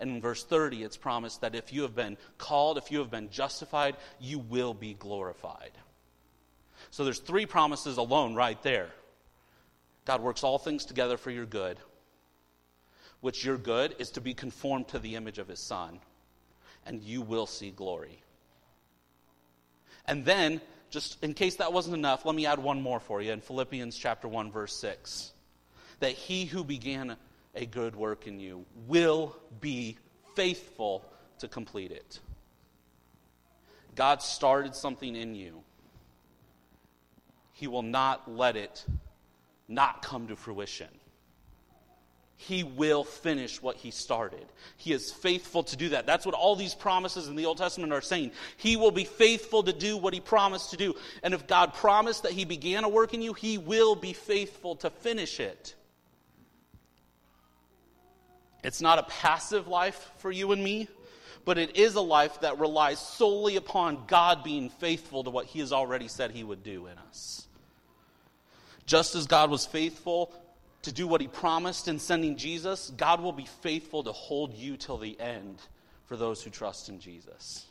And 0.00 0.10
in 0.10 0.20
verse 0.20 0.44
30, 0.44 0.84
it's 0.84 0.96
promised 0.96 1.40
that 1.40 1.54
if 1.54 1.72
you 1.72 1.82
have 1.82 1.94
been 1.94 2.16
called, 2.38 2.78
if 2.78 2.92
you 2.92 3.00
have 3.00 3.10
been 3.10 3.30
justified, 3.30 3.96
you 4.20 4.38
will 4.38 4.74
be 4.74 4.94
glorified. 4.94 5.72
So 6.90 7.04
there's 7.04 7.18
three 7.18 7.46
promises 7.46 7.96
alone 7.96 8.34
right 8.34 8.62
there. 8.62 8.90
God 10.04 10.22
works 10.22 10.44
all 10.44 10.58
things 10.58 10.84
together 10.84 11.16
for 11.16 11.30
your 11.30 11.44
good, 11.44 11.78
which 13.20 13.44
your 13.44 13.58
good 13.58 13.94
is 13.98 14.10
to 14.12 14.20
be 14.20 14.34
conformed 14.34 14.88
to 14.88 14.98
the 14.98 15.16
image 15.16 15.38
of 15.38 15.48
his 15.48 15.60
Son, 15.60 16.00
and 16.86 17.02
you 17.02 17.20
will 17.20 17.46
see 17.46 17.70
glory. 17.70 18.22
And 20.06 20.24
then, 20.24 20.62
just 20.90 21.22
in 21.22 21.34
case 21.34 21.56
that 21.56 21.72
wasn't 21.72 21.96
enough, 21.96 22.24
let 22.24 22.34
me 22.34 22.46
add 22.46 22.58
one 22.58 22.80
more 22.80 23.00
for 23.00 23.20
you 23.20 23.32
in 23.32 23.42
Philippians 23.42 23.98
chapter 23.98 24.26
1 24.26 24.50
verse 24.50 24.74
6. 24.80 25.32
That 26.00 26.12
he 26.12 26.46
who 26.46 26.64
began 26.64 27.16
a 27.58 27.66
good 27.66 27.96
work 27.96 28.26
in 28.26 28.38
you 28.38 28.64
will 28.86 29.36
be 29.60 29.98
faithful 30.34 31.04
to 31.40 31.48
complete 31.48 31.90
it. 31.90 32.20
God 33.96 34.22
started 34.22 34.76
something 34.76 35.16
in 35.16 35.34
you, 35.34 35.62
He 37.52 37.66
will 37.66 37.82
not 37.82 38.30
let 38.30 38.56
it 38.56 38.84
not 39.66 40.02
come 40.02 40.28
to 40.28 40.36
fruition. 40.36 40.88
He 42.40 42.62
will 42.62 43.02
finish 43.02 43.60
what 43.60 43.74
he 43.74 43.90
started. 43.90 44.46
He 44.76 44.92
is 44.92 45.12
faithful 45.12 45.64
to 45.64 45.76
do 45.76 45.88
that. 45.88 46.06
That's 46.06 46.24
what 46.24 46.36
all 46.36 46.54
these 46.54 46.72
promises 46.72 47.26
in 47.26 47.34
the 47.34 47.46
Old 47.46 47.58
Testament 47.58 47.92
are 47.92 48.00
saying. 48.00 48.30
He 48.56 48.76
will 48.76 48.92
be 48.92 49.02
faithful 49.02 49.64
to 49.64 49.72
do 49.72 49.96
what 49.96 50.14
he 50.14 50.20
promised 50.20 50.70
to 50.70 50.76
do. 50.76 50.94
And 51.24 51.34
if 51.34 51.48
God 51.48 51.74
promised 51.74 52.22
that 52.22 52.30
he 52.30 52.44
began 52.44 52.84
a 52.84 52.88
work 52.88 53.12
in 53.12 53.22
you, 53.22 53.32
he 53.32 53.58
will 53.58 53.96
be 53.96 54.12
faithful 54.12 54.76
to 54.76 54.88
finish 54.88 55.40
it. 55.40 55.74
It's 58.62 58.80
not 58.80 58.98
a 58.98 59.04
passive 59.04 59.68
life 59.68 60.10
for 60.18 60.30
you 60.30 60.52
and 60.52 60.62
me, 60.62 60.88
but 61.44 61.58
it 61.58 61.76
is 61.76 61.94
a 61.94 62.00
life 62.00 62.40
that 62.40 62.58
relies 62.58 62.98
solely 62.98 63.56
upon 63.56 64.04
God 64.06 64.42
being 64.42 64.68
faithful 64.68 65.24
to 65.24 65.30
what 65.30 65.46
he 65.46 65.60
has 65.60 65.72
already 65.72 66.08
said 66.08 66.30
he 66.30 66.44
would 66.44 66.62
do 66.62 66.86
in 66.86 66.98
us. 66.98 67.46
Just 68.86 69.14
as 69.14 69.26
God 69.26 69.50
was 69.50 69.66
faithful 69.66 70.32
to 70.82 70.92
do 70.92 71.06
what 71.06 71.20
he 71.20 71.28
promised 71.28 71.88
in 71.88 71.98
sending 71.98 72.36
Jesus, 72.36 72.90
God 72.96 73.20
will 73.20 73.32
be 73.32 73.46
faithful 73.62 74.02
to 74.04 74.12
hold 74.12 74.54
you 74.54 74.76
till 74.76 74.98
the 74.98 75.18
end 75.20 75.58
for 76.06 76.16
those 76.16 76.42
who 76.42 76.50
trust 76.50 76.88
in 76.88 76.98
Jesus. 76.98 77.66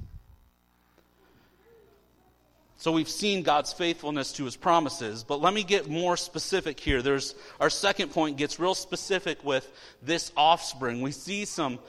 So 2.80 2.92
we've 2.92 3.10
seen 3.10 3.42
God's 3.42 3.74
faithfulness 3.74 4.34
to 4.34 4.46
his 4.46 4.56
promises, 4.56 5.24
but 5.24 5.42
let 5.42 5.54
me 5.54 5.64
get 5.64 5.90
more 5.90 6.16
specific 6.16 6.80
here. 6.80 7.02
There's 7.02 7.34
our 7.60 7.72
second 7.72 8.12
point 8.12 8.38
gets 8.38 8.60
real 8.60 8.76
specific 8.76 9.44
with 9.44 9.68
this 10.04 10.32
offspring. 10.38 11.02
We 11.02 11.12
see 11.12 11.46
some 11.46 11.80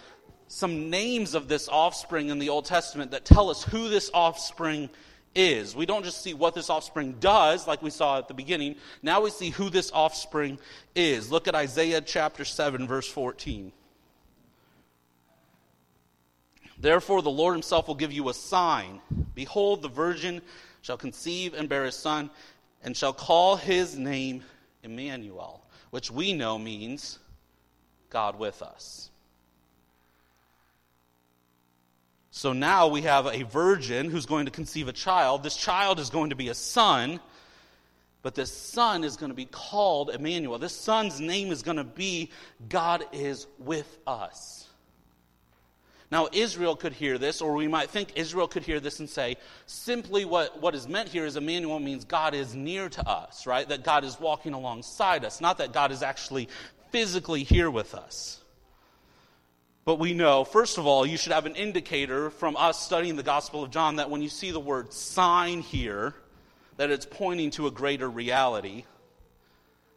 some 0.48 0.88
names 0.88 1.35
of 1.35 1.46
this 1.46 1.68
offspring 1.68 2.31
in 2.31 2.38
the 2.38 2.48
Old 2.48 2.64
Testament 2.64 3.11
that 3.11 3.27
tell 3.27 3.51
us 3.51 3.62
who 3.62 3.90
this 3.90 4.11
offspring 4.14 4.88
is. 5.35 5.77
We 5.77 5.85
don't 5.85 6.07
just 6.07 6.22
see 6.22 6.33
what 6.33 6.55
this 6.55 6.70
offspring 6.70 7.16
does, 7.20 7.66
like 7.66 7.83
we 7.83 7.90
saw 7.90 8.16
at 8.16 8.29
the 8.29 8.35
beginning. 8.35 8.77
Now 9.03 9.20
we 9.20 9.29
see 9.29 9.51
who 9.51 9.68
this 9.68 9.92
offspring 9.92 10.59
is. 10.94 11.31
Look 11.31 11.48
at 11.48 11.55
Isaiah 11.55 12.01
chapter 12.01 12.46
7, 12.46 12.87
verse 12.87 13.07
14. 13.07 13.72
Therefore, 16.81 17.22
the 17.22 17.31
Lord 17.31 17.55
himself 17.55 17.88
will 17.88 17.94
give 17.94 18.12
you 18.12 18.29
a 18.29 18.35
sign. 18.35 19.01
Behold, 19.35 19.83
the 19.83 19.88
virgin 19.88 20.40
shall 20.82 20.96
conceive 20.96 21.54
and 21.54 21.68
bear 21.68 21.84
a 21.84 21.92
son, 21.92 22.30
and 22.82 22.96
shall 22.96 23.12
call 23.12 23.56
his 23.56 23.96
name 23.96 24.42
Emmanuel, 24.82 25.64
which 25.90 26.10
we 26.10 26.32
know 26.32 26.58
means 26.58 27.18
God 28.10 28.38
with 28.38 28.62
us. 28.62 29.10
So 32.30 32.52
now 32.52 32.86
we 32.86 33.02
have 33.02 33.26
a 33.26 33.42
virgin 33.42 34.10
who's 34.10 34.26
going 34.26 34.46
to 34.46 34.52
conceive 34.52 34.86
a 34.86 34.92
child. 34.92 35.42
This 35.42 35.56
child 35.56 35.98
is 35.98 36.08
going 36.08 36.30
to 36.30 36.36
be 36.36 36.50
a 36.50 36.54
son, 36.54 37.18
but 38.22 38.36
this 38.36 38.52
son 38.52 39.02
is 39.02 39.16
going 39.16 39.30
to 39.30 39.36
be 39.36 39.46
called 39.46 40.10
Emmanuel. 40.10 40.58
This 40.58 40.72
son's 40.72 41.18
name 41.18 41.50
is 41.50 41.64
going 41.64 41.78
to 41.78 41.84
be 41.84 42.30
God 42.68 43.04
is 43.12 43.48
with 43.58 43.98
us. 44.06 44.67
Now, 46.11 46.29
Israel 46.33 46.75
could 46.75 46.94
hear 46.94 47.18
this, 47.18 47.42
or 47.42 47.53
we 47.53 47.68
might 47.68 47.90
think 47.90 48.12
Israel 48.16 48.49
could 48.49 48.62
hear 48.62 48.81
this 48.81 48.99
and 48.99 49.09
say, 49.09 49.37
simply 49.66 50.25
what, 50.25 50.61
what 50.62 50.75
is 50.75 50.88
meant 50.88 51.11
here 51.11 51.27
is 51.27 51.37
Emmanuel 51.37 51.79
means 51.81 52.05
God 52.05 52.35
is 52.35 52.55
near 52.55 52.88
to 52.88 53.07
us, 53.07 53.47
right? 53.47 53.68
That 53.68 53.85
God 53.85 54.05
is 54.05 54.18
walking 54.18 54.55
alongside 54.55 55.25
us, 55.25 55.40
not 55.40 55.59
that 55.59 55.73
God 55.73 55.92
is 55.92 56.03
actually 56.03 56.49
physically 56.90 57.42
here 57.42 57.71
with 57.71 57.94
us. 57.94 58.40
But 59.85 59.99
we 59.99 60.14
know, 60.14 60.44
first 60.44 60.79
of 60.79 60.87
all, 60.87 61.05
you 61.05 61.18
should 61.18 61.33
have 61.33 61.47
an 61.47 61.57
indicator 61.57 62.31
from 62.31 62.57
us 62.57 62.81
studying 62.81 63.16
the 63.16 63.23
Gospel 63.23 63.62
of 63.62 63.71
John 63.71 63.97
that 63.97 64.11
when 64.11 64.23
you 64.23 64.29
see 64.31 64.51
the 64.51 64.61
word 64.61 64.92
sign 64.92 65.61
here, 65.61 66.14
that 66.79 66.90
it's 66.90 67.07
pointing 67.07 67.51
to 67.53 67.66
a 67.66 67.71
greater 67.71 68.09
reality. 68.09 68.85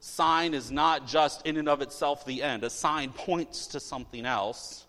Sign 0.01 0.53
is 0.53 0.71
not 0.71 1.07
just 1.07 1.45
in 1.45 1.57
and 1.57 1.69
of 1.69 1.81
itself 1.81 2.25
the 2.25 2.41
end, 2.41 2.63
a 2.63 2.69
sign 2.69 3.11
points 3.11 3.67
to 3.67 3.79
something 3.79 4.25
else. 4.25 4.85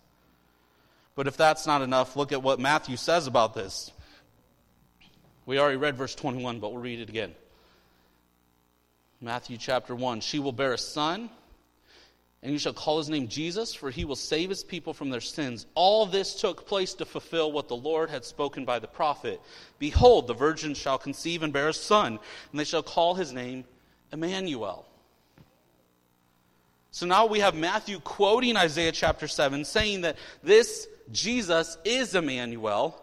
But 1.15 1.27
if 1.27 1.37
that's 1.37 1.67
not 1.67 1.81
enough, 1.81 2.15
look 2.15 2.31
at 2.31 2.41
what 2.41 2.59
Matthew 2.59 2.97
says 2.97 3.27
about 3.27 3.53
this. 3.53 3.91
We 5.45 5.59
already 5.59 5.77
read 5.77 5.95
verse 5.95 6.15
21, 6.15 6.59
but 6.59 6.71
we'll 6.71 6.81
read 6.81 6.99
it 6.99 7.09
again. 7.09 7.33
Matthew 9.21 9.57
chapter 9.57 9.95
1 9.95 10.21
She 10.21 10.39
will 10.39 10.51
bear 10.51 10.73
a 10.73 10.77
son 10.77 11.29
and 12.43 12.51
you 12.51 12.59
shall 12.59 12.73
call 12.73 12.97
his 12.97 13.09
name 13.09 13.29
Jesus, 13.29 13.73
for 13.73 13.89
he 13.89 14.03
will 14.03 14.17
save 14.17 14.49
his 14.49 14.65
people 14.65 14.93
from 14.93 15.09
their 15.09 15.21
sins. 15.21 15.65
All 15.75 16.05
this 16.05 16.35
took 16.35 16.67
place 16.67 16.93
to 16.95 17.05
fulfill 17.05 17.53
what 17.53 17.69
the 17.69 17.75
Lord 17.75 18.09
had 18.09 18.25
spoken 18.25 18.65
by 18.65 18.79
the 18.79 18.87
prophet. 18.87 19.41
Behold, 19.79 20.27
the 20.27 20.33
virgin 20.33 20.73
shall 20.73 20.97
conceive 20.97 21.41
and 21.41 21.53
bear 21.53 21.69
a 21.69 21.73
son, 21.73 22.19
and 22.51 22.59
they 22.59 22.65
shall 22.65 22.83
call 22.83 23.15
his 23.15 23.31
name 23.31 23.63
Emmanuel. 24.11 24.85
So 26.91 27.05
now 27.05 27.25
we 27.27 27.39
have 27.39 27.55
Matthew 27.55 28.01
quoting 28.01 28.57
Isaiah 28.57 28.91
chapter 28.91 29.29
7, 29.29 29.63
saying 29.63 30.01
that 30.01 30.17
this 30.43 30.85
Jesus 31.11 31.77
is 31.83 32.15
Emmanuel, 32.15 32.99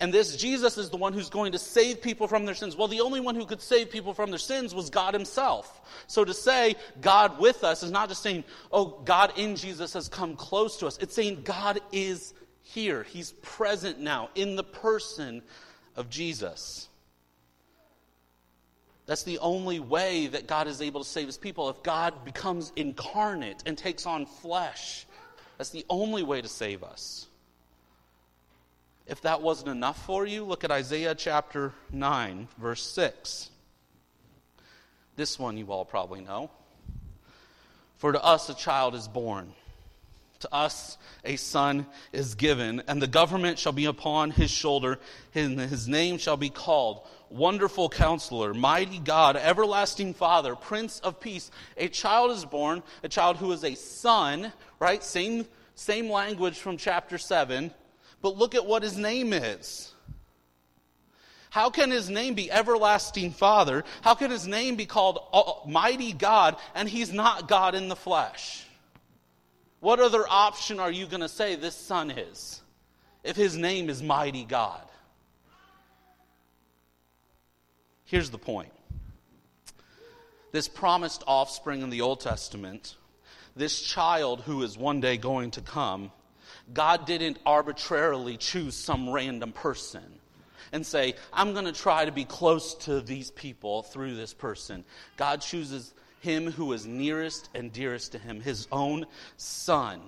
and 0.00 0.12
this 0.12 0.36
Jesus 0.36 0.76
is 0.76 0.90
the 0.90 0.96
one 0.96 1.12
who's 1.12 1.30
going 1.30 1.52
to 1.52 1.58
save 1.58 2.02
people 2.02 2.28
from 2.28 2.44
their 2.44 2.54
sins. 2.54 2.76
Well, 2.76 2.88
the 2.88 3.00
only 3.00 3.20
one 3.20 3.34
who 3.34 3.46
could 3.46 3.62
save 3.62 3.90
people 3.90 4.12
from 4.12 4.30
their 4.30 4.38
sins 4.38 4.74
was 4.74 4.90
God 4.90 5.14
Himself. 5.14 5.80
So 6.06 6.24
to 6.24 6.34
say 6.34 6.76
God 7.00 7.38
with 7.38 7.64
us 7.64 7.82
is 7.82 7.90
not 7.90 8.08
just 8.08 8.22
saying, 8.22 8.44
oh, 8.72 9.00
God 9.04 9.32
in 9.38 9.56
Jesus 9.56 9.94
has 9.94 10.08
come 10.08 10.36
close 10.36 10.76
to 10.78 10.86
us. 10.86 10.98
It's 11.00 11.14
saying 11.14 11.42
God 11.44 11.80
is 11.92 12.34
here. 12.62 13.04
He's 13.04 13.32
present 13.42 13.98
now 14.00 14.28
in 14.34 14.56
the 14.56 14.64
person 14.64 15.42
of 15.94 16.10
Jesus. 16.10 16.88
That's 19.06 19.22
the 19.22 19.38
only 19.38 19.78
way 19.78 20.26
that 20.26 20.48
God 20.48 20.66
is 20.66 20.82
able 20.82 21.02
to 21.02 21.08
save 21.08 21.26
His 21.26 21.38
people. 21.38 21.70
If 21.70 21.82
God 21.82 22.24
becomes 22.24 22.72
incarnate 22.76 23.62
and 23.64 23.78
takes 23.78 24.04
on 24.04 24.26
flesh, 24.26 25.06
that's 25.56 25.70
the 25.70 25.86
only 25.88 26.24
way 26.24 26.42
to 26.42 26.48
save 26.48 26.82
us. 26.82 27.25
If 29.06 29.20
that 29.20 29.40
wasn't 29.40 29.68
enough 29.68 30.04
for 30.04 30.26
you, 30.26 30.44
look 30.44 30.64
at 30.64 30.72
Isaiah 30.72 31.14
chapter 31.14 31.72
9, 31.92 32.48
verse 32.58 32.82
6. 32.82 33.50
This 35.14 35.38
one 35.38 35.56
you 35.56 35.70
all 35.70 35.84
probably 35.84 36.20
know. 36.20 36.50
For 37.98 38.12
to 38.12 38.22
us 38.22 38.48
a 38.48 38.54
child 38.54 38.96
is 38.96 39.06
born, 39.06 39.52
to 40.40 40.52
us 40.52 40.98
a 41.24 41.36
son 41.36 41.86
is 42.12 42.34
given, 42.34 42.82
and 42.88 43.00
the 43.00 43.06
government 43.06 43.60
shall 43.60 43.72
be 43.72 43.84
upon 43.84 44.32
his 44.32 44.50
shoulder, 44.50 44.98
and 45.34 45.58
his 45.58 45.86
name 45.86 46.18
shall 46.18 46.36
be 46.36 46.50
called 46.50 47.06
Wonderful 47.30 47.88
Counselor, 47.88 48.54
Mighty 48.54 48.98
God, 48.98 49.36
Everlasting 49.36 50.14
Father, 50.14 50.56
Prince 50.56 50.98
of 51.00 51.20
Peace. 51.20 51.50
A 51.76 51.88
child 51.88 52.32
is 52.32 52.44
born, 52.44 52.82
a 53.04 53.08
child 53.08 53.36
who 53.36 53.52
is 53.52 53.62
a 53.62 53.76
son, 53.76 54.52
right? 54.80 55.02
Same, 55.02 55.46
same 55.76 56.10
language 56.10 56.58
from 56.58 56.76
chapter 56.76 57.18
7 57.18 57.72
but 58.26 58.36
look 58.36 58.56
at 58.56 58.66
what 58.66 58.82
his 58.82 58.98
name 58.98 59.32
is. 59.32 59.92
How 61.48 61.70
can 61.70 61.92
his 61.92 62.10
name 62.10 62.34
be 62.34 62.50
Everlasting 62.50 63.30
Father? 63.30 63.84
How 64.00 64.16
can 64.16 64.32
his 64.32 64.48
name 64.48 64.74
be 64.74 64.84
called 64.84 65.20
Mighty 65.64 66.12
God 66.12 66.56
and 66.74 66.88
he's 66.88 67.12
not 67.12 67.46
God 67.46 67.76
in 67.76 67.86
the 67.86 67.94
flesh? 67.94 68.66
What 69.78 70.00
other 70.00 70.24
option 70.28 70.80
are 70.80 70.90
you 70.90 71.06
going 71.06 71.20
to 71.20 71.28
say 71.28 71.54
this 71.54 71.76
son 71.76 72.10
is 72.10 72.62
if 73.22 73.36
his 73.36 73.56
name 73.56 73.88
is 73.88 74.02
Mighty 74.02 74.44
God? 74.44 74.82
Here's 78.06 78.30
the 78.30 78.38
point 78.38 78.72
this 80.50 80.66
promised 80.66 81.22
offspring 81.28 81.80
in 81.80 81.90
the 81.90 82.00
Old 82.00 82.18
Testament, 82.18 82.96
this 83.54 83.80
child 83.82 84.40
who 84.40 84.64
is 84.64 84.76
one 84.76 85.00
day 85.00 85.16
going 85.16 85.52
to 85.52 85.60
come, 85.60 86.10
God 86.72 87.06
didn't 87.06 87.38
arbitrarily 87.46 88.36
choose 88.36 88.74
some 88.74 89.10
random 89.10 89.52
person 89.52 90.02
and 90.72 90.84
say, 90.84 91.14
I'm 91.32 91.52
going 91.52 91.66
to 91.66 91.72
try 91.72 92.04
to 92.04 92.12
be 92.12 92.24
close 92.24 92.74
to 92.86 93.00
these 93.00 93.30
people 93.30 93.82
through 93.82 94.16
this 94.16 94.34
person. 94.34 94.84
God 95.16 95.40
chooses 95.40 95.94
him 96.20 96.50
who 96.50 96.72
is 96.72 96.86
nearest 96.86 97.48
and 97.54 97.72
dearest 97.72 98.12
to 98.12 98.18
him, 98.18 98.40
his 98.40 98.66
own 98.72 99.06
son. 99.36 100.00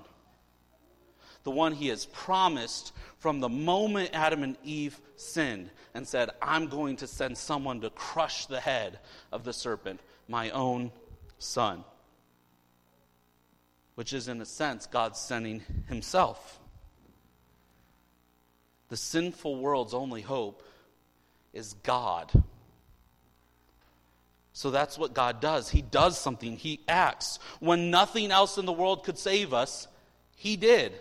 The 1.44 1.50
one 1.52 1.72
he 1.72 1.88
has 1.88 2.06
promised 2.06 2.92
from 3.18 3.40
the 3.40 3.48
moment 3.48 4.10
Adam 4.12 4.42
and 4.42 4.56
Eve 4.64 5.00
sinned 5.16 5.70
and 5.94 6.06
said, 6.06 6.30
I'm 6.42 6.66
going 6.66 6.96
to 6.96 7.06
send 7.06 7.38
someone 7.38 7.80
to 7.82 7.90
crush 7.90 8.46
the 8.46 8.60
head 8.60 8.98
of 9.32 9.44
the 9.44 9.52
serpent, 9.52 10.00
my 10.26 10.50
own 10.50 10.90
son 11.38 11.84
which 13.98 14.12
is, 14.12 14.28
in 14.28 14.40
a 14.40 14.46
sense, 14.46 14.86
God 14.86 15.16
sending 15.16 15.60
Himself. 15.88 16.60
The 18.90 18.96
sinful 18.96 19.56
world's 19.56 19.92
only 19.92 20.22
hope 20.22 20.62
is 21.52 21.72
God. 21.82 22.30
So 24.52 24.70
that's 24.70 24.96
what 24.96 25.14
God 25.14 25.40
does. 25.40 25.68
He 25.68 25.82
does 25.82 26.16
something, 26.16 26.56
He 26.56 26.78
acts. 26.86 27.40
When 27.58 27.90
nothing 27.90 28.30
else 28.30 28.56
in 28.56 28.66
the 28.66 28.72
world 28.72 29.02
could 29.02 29.18
save 29.18 29.52
us, 29.52 29.88
He 30.36 30.54
did. 30.54 30.92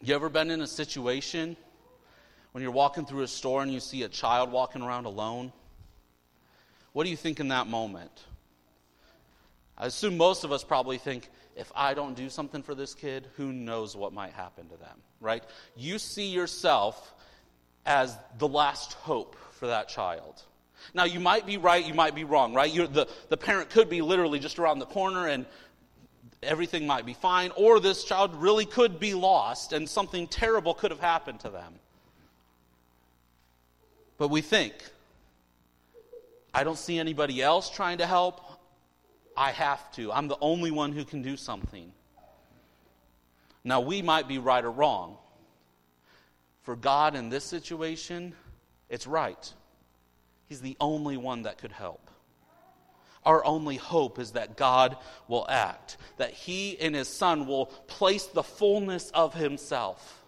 You 0.00 0.14
ever 0.14 0.30
been 0.30 0.50
in 0.50 0.62
a 0.62 0.66
situation 0.66 1.54
when 2.52 2.62
you're 2.62 2.72
walking 2.72 3.04
through 3.04 3.24
a 3.24 3.28
store 3.28 3.62
and 3.62 3.70
you 3.70 3.78
see 3.78 4.04
a 4.04 4.08
child 4.08 4.50
walking 4.50 4.80
around 4.80 5.04
alone? 5.04 5.52
What 6.94 7.04
do 7.04 7.10
you 7.10 7.16
think 7.18 7.40
in 7.40 7.48
that 7.48 7.66
moment? 7.66 8.24
I 9.76 9.86
assume 9.86 10.16
most 10.16 10.44
of 10.44 10.52
us 10.52 10.62
probably 10.62 10.98
think, 10.98 11.28
if 11.56 11.70
I 11.74 11.94
don't 11.94 12.14
do 12.14 12.28
something 12.28 12.62
for 12.62 12.74
this 12.74 12.94
kid, 12.94 13.28
who 13.36 13.52
knows 13.52 13.96
what 13.96 14.12
might 14.12 14.32
happen 14.32 14.68
to 14.68 14.76
them, 14.76 14.98
right? 15.20 15.42
You 15.76 15.98
see 15.98 16.26
yourself 16.26 17.14
as 17.86 18.16
the 18.38 18.48
last 18.48 18.94
hope 18.94 19.36
for 19.52 19.66
that 19.68 19.88
child. 19.88 20.42
Now, 20.92 21.04
you 21.04 21.20
might 21.20 21.46
be 21.46 21.56
right, 21.56 21.84
you 21.84 21.94
might 21.94 22.14
be 22.14 22.24
wrong, 22.24 22.54
right? 22.54 22.72
You're, 22.72 22.86
the, 22.86 23.08
the 23.28 23.36
parent 23.36 23.70
could 23.70 23.88
be 23.88 24.02
literally 24.02 24.38
just 24.38 24.58
around 24.58 24.78
the 24.78 24.86
corner 24.86 25.28
and 25.28 25.46
everything 26.42 26.86
might 26.86 27.06
be 27.06 27.14
fine, 27.14 27.50
or 27.56 27.80
this 27.80 28.04
child 28.04 28.34
really 28.36 28.66
could 28.66 29.00
be 29.00 29.14
lost 29.14 29.72
and 29.72 29.88
something 29.88 30.26
terrible 30.26 30.74
could 30.74 30.90
have 30.90 31.00
happened 31.00 31.40
to 31.40 31.50
them. 31.50 31.74
But 34.18 34.28
we 34.28 34.40
think, 34.40 34.74
I 36.52 36.64
don't 36.64 36.78
see 36.78 36.98
anybody 36.98 37.42
else 37.42 37.70
trying 37.70 37.98
to 37.98 38.06
help. 38.06 38.40
I 39.36 39.52
have 39.52 39.90
to. 39.92 40.12
I'm 40.12 40.28
the 40.28 40.38
only 40.40 40.70
one 40.70 40.92
who 40.92 41.04
can 41.04 41.22
do 41.22 41.36
something. 41.36 41.92
Now, 43.64 43.80
we 43.80 44.02
might 44.02 44.28
be 44.28 44.38
right 44.38 44.64
or 44.64 44.70
wrong. 44.70 45.16
For 46.62 46.76
God 46.76 47.14
in 47.14 47.28
this 47.28 47.44
situation, 47.44 48.34
it's 48.88 49.06
right. 49.06 49.52
He's 50.46 50.60
the 50.60 50.76
only 50.80 51.16
one 51.16 51.42
that 51.42 51.58
could 51.58 51.72
help. 51.72 52.10
Our 53.24 53.44
only 53.44 53.76
hope 53.76 54.18
is 54.18 54.32
that 54.32 54.56
God 54.56 54.96
will 55.28 55.46
act, 55.48 55.96
that 56.18 56.30
He 56.30 56.78
and 56.78 56.94
His 56.94 57.08
Son 57.08 57.46
will 57.46 57.66
place 57.66 58.26
the 58.26 58.42
fullness 58.42 59.10
of 59.10 59.34
Himself. 59.34 60.22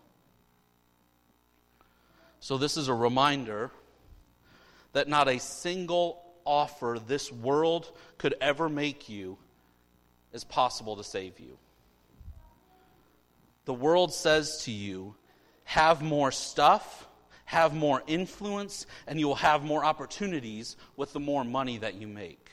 So, 2.40 2.56
this 2.56 2.76
is 2.76 2.88
a 2.88 2.94
reminder 2.94 3.70
that 4.92 5.08
not 5.08 5.28
a 5.28 5.38
single 5.38 6.22
offer 6.46 6.98
this 7.06 7.30
world 7.30 7.90
could 8.18 8.34
ever 8.40 8.68
make 8.68 9.08
you 9.08 9.36
is 10.32 10.44
possible 10.44 10.96
to 10.96 11.04
save 11.04 11.38
you. 11.40 11.58
The 13.64 13.74
world 13.74 14.14
says 14.14 14.62
to 14.64 14.70
you, 14.70 15.16
have 15.64 16.00
more 16.00 16.30
stuff, 16.30 17.08
have 17.46 17.74
more 17.74 18.02
influence, 18.06 18.86
and 19.06 19.18
you 19.18 19.26
will 19.26 19.34
have 19.34 19.64
more 19.64 19.84
opportunities 19.84 20.76
with 20.96 21.12
the 21.12 21.20
more 21.20 21.44
money 21.44 21.78
that 21.78 21.94
you 21.94 22.06
make. 22.06 22.45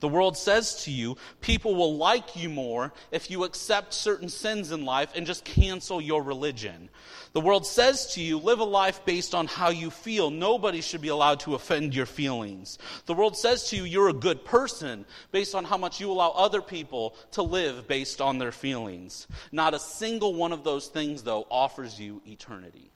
The 0.00 0.08
world 0.08 0.36
says 0.36 0.84
to 0.84 0.92
you, 0.92 1.16
people 1.40 1.74
will 1.74 1.96
like 1.96 2.36
you 2.36 2.48
more 2.48 2.92
if 3.10 3.30
you 3.30 3.44
accept 3.44 3.92
certain 3.92 4.28
sins 4.28 4.70
in 4.70 4.84
life 4.84 5.10
and 5.14 5.26
just 5.26 5.44
cancel 5.44 6.00
your 6.00 6.22
religion. 6.22 6.88
The 7.32 7.40
world 7.40 7.66
says 7.66 8.14
to 8.14 8.22
you, 8.22 8.38
live 8.38 8.60
a 8.60 8.64
life 8.64 9.04
based 9.04 9.34
on 9.34 9.46
how 9.46 9.70
you 9.70 9.90
feel. 9.90 10.30
Nobody 10.30 10.80
should 10.80 11.00
be 11.00 11.08
allowed 11.08 11.40
to 11.40 11.54
offend 11.54 11.94
your 11.94 12.06
feelings. 12.06 12.78
The 13.06 13.14
world 13.14 13.36
says 13.36 13.68
to 13.70 13.76
you, 13.76 13.84
you're 13.84 14.08
a 14.08 14.14
good 14.14 14.44
person 14.44 15.04
based 15.32 15.54
on 15.54 15.64
how 15.64 15.76
much 15.76 16.00
you 16.00 16.10
allow 16.10 16.30
other 16.30 16.62
people 16.62 17.16
to 17.32 17.42
live 17.42 17.88
based 17.88 18.20
on 18.20 18.38
their 18.38 18.52
feelings. 18.52 19.26
Not 19.52 19.74
a 19.74 19.78
single 19.78 20.34
one 20.34 20.52
of 20.52 20.64
those 20.64 20.86
things, 20.86 21.22
though, 21.22 21.46
offers 21.50 22.00
you 22.00 22.22
eternity. 22.26 22.92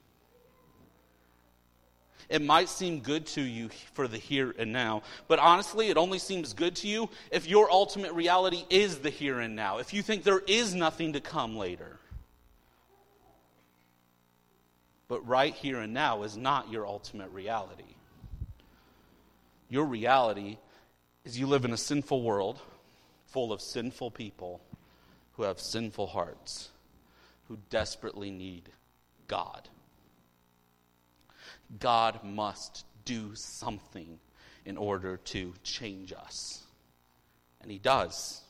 It 2.28 2.42
might 2.42 2.68
seem 2.68 3.00
good 3.00 3.26
to 3.28 3.42
you 3.42 3.70
for 3.94 4.08
the 4.08 4.18
here 4.18 4.54
and 4.58 4.72
now, 4.72 5.02
but 5.28 5.38
honestly, 5.38 5.88
it 5.88 5.96
only 5.96 6.18
seems 6.18 6.52
good 6.52 6.76
to 6.76 6.88
you 6.88 7.08
if 7.30 7.48
your 7.48 7.70
ultimate 7.70 8.12
reality 8.12 8.64
is 8.70 8.98
the 8.98 9.10
here 9.10 9.40
and 9.40 9.56
now, 9.56 9.78
if 9.78 9.92
you 9.92 10.02
think 10.02 10.24
there 10.24 10.42
is 10.46 10.74
nothing 10.74 11.12
to 11.14 11.20
come 11.20 11.56
later. 11.56 11.98
But 15.08 15.26
right 15.26 15.54
here 15.54 15.78
and 15.78 15.92
now 15.92 16.22
is 16.22 16.36
not 16.36 16.70
your 16.70 16.86
ultimate 16.86 17.30
reality. 17.30 17.96
Your 19.68 19.84
reality 19.84 20.58
is 21.24 21.38
you 21.38 21.46
live 21.46 21.64
in 21.64 21.72
a 21.72 21.76
sinful 21.76 22.22
world 22.22 22.58
full 23.26 23.52
of 23.52 23.60
sinful 23.60 24.10
people 24.10 24.60
who 25.32 25.42
have 25.44 25.58
sinful 25.58 26.08
hearts, 26.08 26.70
who 27.48 27.58
desperately 27.70 28.30
need 28.30 28.68
God. 29.28 29.68
God 31.78 32.22
must 32.24 32.84
do 33.04 33.34
something 33.34 34.18
in 34.64 34.76
order 34.76 35.16
to 35.16 35.54
change 35.62 36.12
us. 36.12 36.62
And 37.60 37.70
He 37.70 37.78
does. 37.78 38.40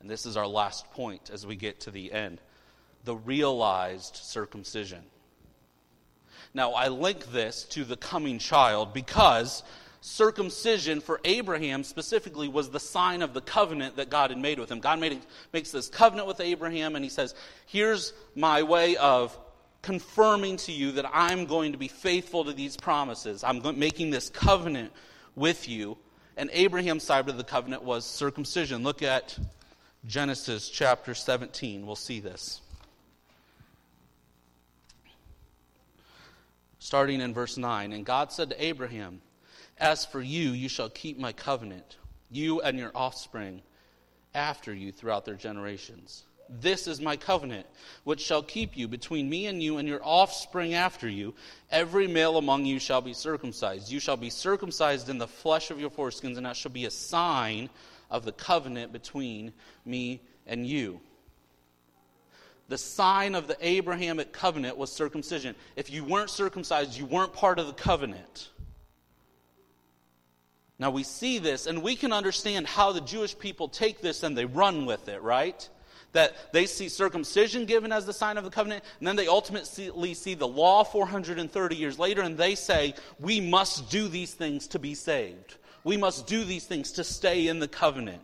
And 0.00 0.10
this 0.10 0.26
is 0.26 0.36
our 0.36 0.46
last 0.46 0.90
point 0.92 1.30
as 1.32 1.46
we 1.46 1.56
get 1.56 1.80
to 1.80 1.90
the 1.90 2.12
end 2.12 2.40
the 3.04 3.16
realized 3.16 4.16
circumcision. 4.16 5.02
Now, 6.54 6.72
I 6.72 6.88
link 6.88 7.32
this 7.32 7.64
to 7.70 7.84
the 7.84 7.96
coming 7.96 8.38
child 8.38 8.92
because 8.92 9.62
circumcision 10.02 11.00
for 11.00 11.20
Abraham 11.24 11.84
specifically 11.84 12.48
was 12.48 12.70
the 12.70 12.80
sign 12.80 13.22
of 13.22 13.34
the 13.34 13.40
covenant 13.40 13.96
that 13.96 14.10
God 14.10 14.30
had 14.30 14.38
made 14.38 14.58
with 14.58 14.70
him. 14.70 14.80
God 14.80 15.00
made, 15.00 15.20
makes 15.52 15.70
this 15.70 15.88
covenant 15.88 16.28
with 16.28 16.40
Abraham, 16.40 16.96
and 16.96 17.04
he 17.04 17.10
says, 17.10 17.34
Here's 17.66 18.12
my 18.34 18.62
way 18.64 18.96
of 18.96 19.36
confirming 19.82 20.56
to 20.56 20.72
you 20.72 20.92
that 20.92 21.10
I'm 21.12 21.44
going 21.46 21.72
to 21.72 21.78
be 21.78 21.88
faithful 21.88 22.44
to 22.44 22.52
these 22.52 22.76
promises. 22.76 23.42
I'm 23.42 23.60
making 23.78 24.10
this 24.10 24.30
covenant 24.30 24.92
with 25.34 25.68
you. 25.68 25.98
And 26.36 26.48
Abraham's 26.52 27.02
side 27.02 27.28
of 27.28 27.36
the 27.36 27.44
covenant 27.44 27.82
was 27.82 28.06
circumcision. 28.06 28.84
Look 28.84 29.02
at 29.02 29.36
Genesis 30.06 30.68
chapter 30.70 31.14
17. 31.14 31.84
We'll 31.84 31.96
see 31.96 32.20
this. 32.20 32.60
Starting 36.78 37.20
in 37.20 37.34
verse 37.34 37.56
9. 37.56 37.92
And 37.92 38.06
God 38.06 38.32
said 38.32 38.50
to 38.50 38.64
Abraham, 38.64 39.20
As 39.78 40.06
for 40.06 40.20
you, 40.20 40.50
you 40.50 40.68
shall 40.68 40.88
keep 40.88 41.18
my 41.18 41.32
covenant, 41.32 41.96
you 42.30 42.60
and 42.60 42.78
your 42.78 42.92
offspring 42.94 43.62
after 44.34 44.72
you 44.72 44.92
throughout 44.92 45.24
their 45.24 45.34
generations 45.34 46.24
this 46.60 46.86
is 46.86 47.00
my 47.00 47.16
covenant, 47.16 47.66
which 48.04 48.20
shall 48.20 48.42
keep 48.42 48.76
you 48.76 48.88
between 48.88 49.28
me 49.28 49.46
and 49.46 49.62
you 49.62 49.78
and 49.78 49.88
your 49.88 50.00
offspring 50.02 50.74
after 50.74 51.08
you. 51.08 51.34
Every 51.70 52.06
male 52.06 52.36
among 52.36 52.66
you 52.66 52.78
shall 52.78 53.00
be 53.00 53.14
circumcised. 53.14 53.90
You 53.90 54.00
shall 54.00 54.16
be 54.16 54.30
circumcised 54.30 55.08
in 55.08 55.18
the 55.18 55.26
flesh 55.26 55.70
of 55.70 55.80
your 55.80 55.90
foreskins, 55.90 56.36
and 56.36 56.46
that 56.46 56.56
shall 56.56 56.72
be 56.72 56.84
a 56.84 56.90
sign 56.90 57.70
of 58.10 58.24
the 58.24 58.32
covenant 58.32 58.92
between 58.92 59.52
me 59.86 60.20
and 60.46 60.66
you. 60.66 61.00
The 62.68 62.78
sign 62.78 63.34
of 63.34 63.48
the 63.48 63.56
Abrahamic 63.60 64.32
covenant 64.32 64.76
was 64.76 64.92
circumcision. 64.92 65.54
If 65.76 65.90
you 65.90 66.04
weren't 66.04 66.30
circumcised, 66.30 66.96
you 66.96 67.06
weren't 67.06 67.32
part 67.32 67.58
of 67.58 67.66
the 67.66 67.72
covenant. 67.72 68.50
Now 70.78 70.90
we 70.90 71.02
see 71.02 71.38
this, 71.38 71.66
and 71.66 71.82
we 71.82 71.96
can 71.96 72.12
understand 72.12 72.66
how 72.66 72.92
the 72.92 73.00
Jewish 73.00 73.38
people 73.38 73.68
take 73.68 74.00
this 74.00 74.22
and 74.22 74.36
they 74.36 74.46
run 74.46 74.84
with 74.84 75.08
it, 75.08 75.22
right? 75.22 75.68
That 76.12 76.52
they 76.52 76.66
see 76.66 76.88
circumcision 76.88 77.64
given 77.64 77.92
as 77.92 78.06
the 78.06 78.12
sign 78.12 78.36
of 78.36 78.44
the 78.44 78.50
covenant, 78.50 78.84
and 78.98 79.08
then 79.08 79.16
they 79.16 79.26
ultimately 79.26 80.14
see 80.14 80.34
the 80.34 80.48
law 80.48 80.84
430 80.84 81.76
years 81.76 81.98
later, 81.98 82.22
and 82.22 82.36
they 82.36 82.54
say, 82.54 82.94
We 83.18 83.40
must 83.40 83.90
do 83.90 84.08
these 84.08 84.34
things 84.34 84.68
to 84.68 84.78
be 84.78 84.94
saved. 84.94 85.56
We 85.84 85.96
must 85.96 86.26
do 86.26 86.44
these 86.44 86.64
things 86.64 86.92
to 86.92 87.04
stay 87.04 87.48
in 87.48 87.58
the 87.58 87.68
covenant. 87.68 88.22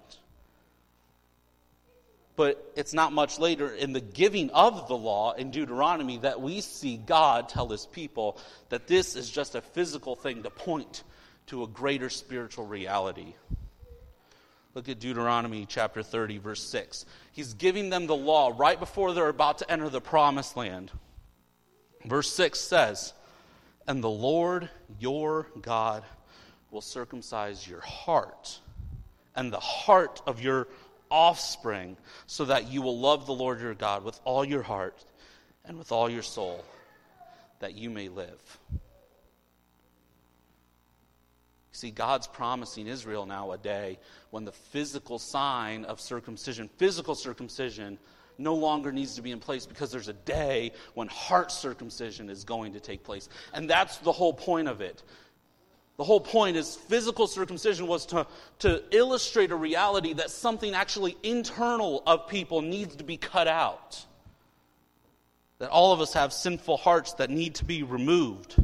But 2.37 2.73
it's 2.77 2.95
not 2.95 3.13
much 3.13 3.41
later 3.41 3.75
in 3.75 3.93
the 3.93 4.01
giving 4.01 4.51
of 4.51 4.87
the 4.87 4.97
law 4.97 5.33
in 5.33 5.51
Deuteronomy 5.51 6.19
that 6.19 6.41
we 6.41 6.61
see 6.61 6.97
God 6.97 7.49
tell 7.49 7.69
his 7.69 7.85
people 7.87 8.39
that 8.69 8.87
this 8.87 9.17
is 9.17 9.29
just 9.29 9.57
a 9.57 9.61
physical 9.61 10.15
thing 10.15 10.45
to 10.45 10.51
point 10.51 11.03
to 11.49 11.65
a 11.65 11.67
greater 11.67 12.09
spiritual 12.09 12.65
reality. 12.65 13.35
Look 14.79 14.89
at 14.89 15.01
Deuteronomy 15.01 15.67
chapter 15.69 16.05
30, 16.05 16.39
verse 16.39 16.63
6. 16.63 17.05
He's 17.33 17.53
giving 17.55 17.91
them 17.91 18.07
the 18.07 18.15
law 18.15 18.55
right 18.57 18.79
before 18.79 19.13
they're 19.13 19.29
about 19.29 19.59
to 19.59 19.69
enter 19.69 19.89
the 19.89 20.01
promised 20.01 20.57
land. 20.57 20.93
Verse 22.05 22.31
6 22.31 22.61
says, 22.61 23.13
And 23.89 24.05
the 24.05 24.09
Lord 24.09 24.71
your 25.01 25.49
God 25.63 26.05
will 26.71 26.81
circumcise 26.81 27.67
your 27.67 27.81
heart 27.81 28.61
and 29.35 29.53
the 29.53 29.59
heart 29.59 30.23
of 30.29 30.41
your 30.41 30.69
offspring, 31.11 31.97
so 32.29 32.45
that 32.45 32.71
you 32.71 32.81
will 32.81 33.01
love 33.01 33.27
the 33.27 33.35
Lord 33.35 33.61
your 33.61 33.75
God 33.75 34.05
with 34.05 34.21
all 34.23 34.45
your 34.45 34.63
heart 34.63 35.05
and 35.65 35.77
with 35.77 35.91
all 35.91 36.09
your 36.09 36.23
soul, 36.23 36.65
that 37.59 37.75
you 37.75 37.91
may 37.91 38.09
live. 38.09 38.61
See, 41.79 41.93
God's 41.93 42.27
promising 42.27 42.89
Israel 42.89 43.25
now 43.25 43.53
a 43.53 43.57
day 43.57 44.01
when 44.31 44.45
the 44.45 44.51
physical 44.51 45.21
sign 45.21 45.85
of 45.85 46.01
circumcision, 46.01 46.69
physical 46.77 47.15
circumcision, 47.15 48.01
no 48.37 48.57
longer 48.57 48.91
needs 48.91 49.15
to 49.15 49.23
be 49.23 49.31
in 49.31 49.39
place 49.39 49.65
because 49.65 49.93
there's 49.93 50.09
a 50.09 50.13
day 50.13 50.73
when 50.95 51.07
heart 51.07 51.53
circumcision 51.53 52.31
is 52.31 52.43
going 52.43 52.73
to 52.73 52.81
take 52.81 53.05
place. 53.05 53.29
And 53.55 53.71
that's 53.71 53.99
the 53.99 54.11
whole 54.11 54.33
point 54.33 54.67
of 54.67 54.81
it. 54.81 55.05
The 55.99 56.03
whole 56.03 56.19
point 56.21 56.57
is 56.57 56.75
physical 56.75 57.29
circumcision 57.29 57.87
was 57.87 58.07
to, 58.07 58.27
to 58.59 58.83
illustrate 58.91 59.53
a 59.53 59.57
reality 59.57 60.15
that 60.15 60.31
something 60.33 60.75
actually 60.75 61.17
internal 61.23 62.03
of 62.09 62.27
people 62.27 62.61
needs 62.61 62.97
to 62.97 63.05
be 63.05 63.17
cut 63.17 63.47
out. 63.47 64.05
that 65.59 65.71
all 65.71 65.93
of 65.93 66.01
us 66.01 66.13
have 66.15 66.33
sinful 66.33 66.77
hearts 66.77 67.15
that 67.15 67.31
need 67.31 67.55
to 67.57 67.65
be 67.65 67.83
removed. 67.83 68.57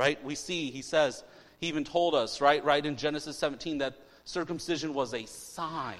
Right? 0.00 0.24
We 0.24 0.34
see, 0.34 0.70
he 0.70 0.80
says, 0.80 1.24
he 1.58 1.66
even 1.66 1.84
told 1.84 2.14
us, 2.14 2.40
right, 2.40 2.64
right 2.64 2.86
in 2.86 2.96
Genesis 2.96 3.36
17, 3.36 3.76
that 3.78 3.98
circumcision 4.24 4.94
was 4.94 5.12
a 5.12 5.26
sign. 5.26 5.98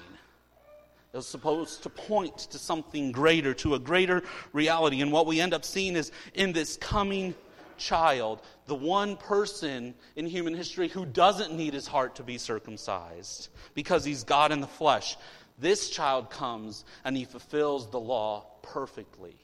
It 1.13 1.17
was 1.17 1.27
supposed 1.27 1.83
to 1.83 1.89
point 1.91 2.35
to 2.49 2.57
something 2.57 3.11
greater, 3.11 3.53
to 3.53 3.75
a 3.75 3.79
greater 3.79 4.23
reality. 4.53 5.01
And 5.01 5.11
what 5.11 5.27
we 5.27 5.39
end 5.39 5.53
up 5.53 5.63
seeing 5.63 5.95
is 5.95 6.11
in 6.33 6.51
this 6.51 6.77
coming 6.77 7.35
child, 7.77 8.41
the 8.65 8.73
one 8.73 9.17
person 9.17 9.93
in 10.15 10.25
human 10.25 10.55
history 10.55 10.87
who 10.87 11.05
doesn't 11.05 11.53
need 11.53 11.75
his 11.75 11.85
heart 11.85 12.15
to 12.15 12.23
be 12.23 12.39
circumcised 12.39 13.49
because 13.75 14.03
he's 14.03 14.23
God 14.23 14.51
in 14.51 14.61
the 14.61 14.67
flesh. 14.67 15.15
This 15.59 15.91
child 15.91 16.31
comes 16.31 16.85
and 17.05 17.15
he 17.15 17.25
fulfills 17.25 17.91
the 17.91 17.99
law 17.99 18.47
perfectly. 18.63 19.35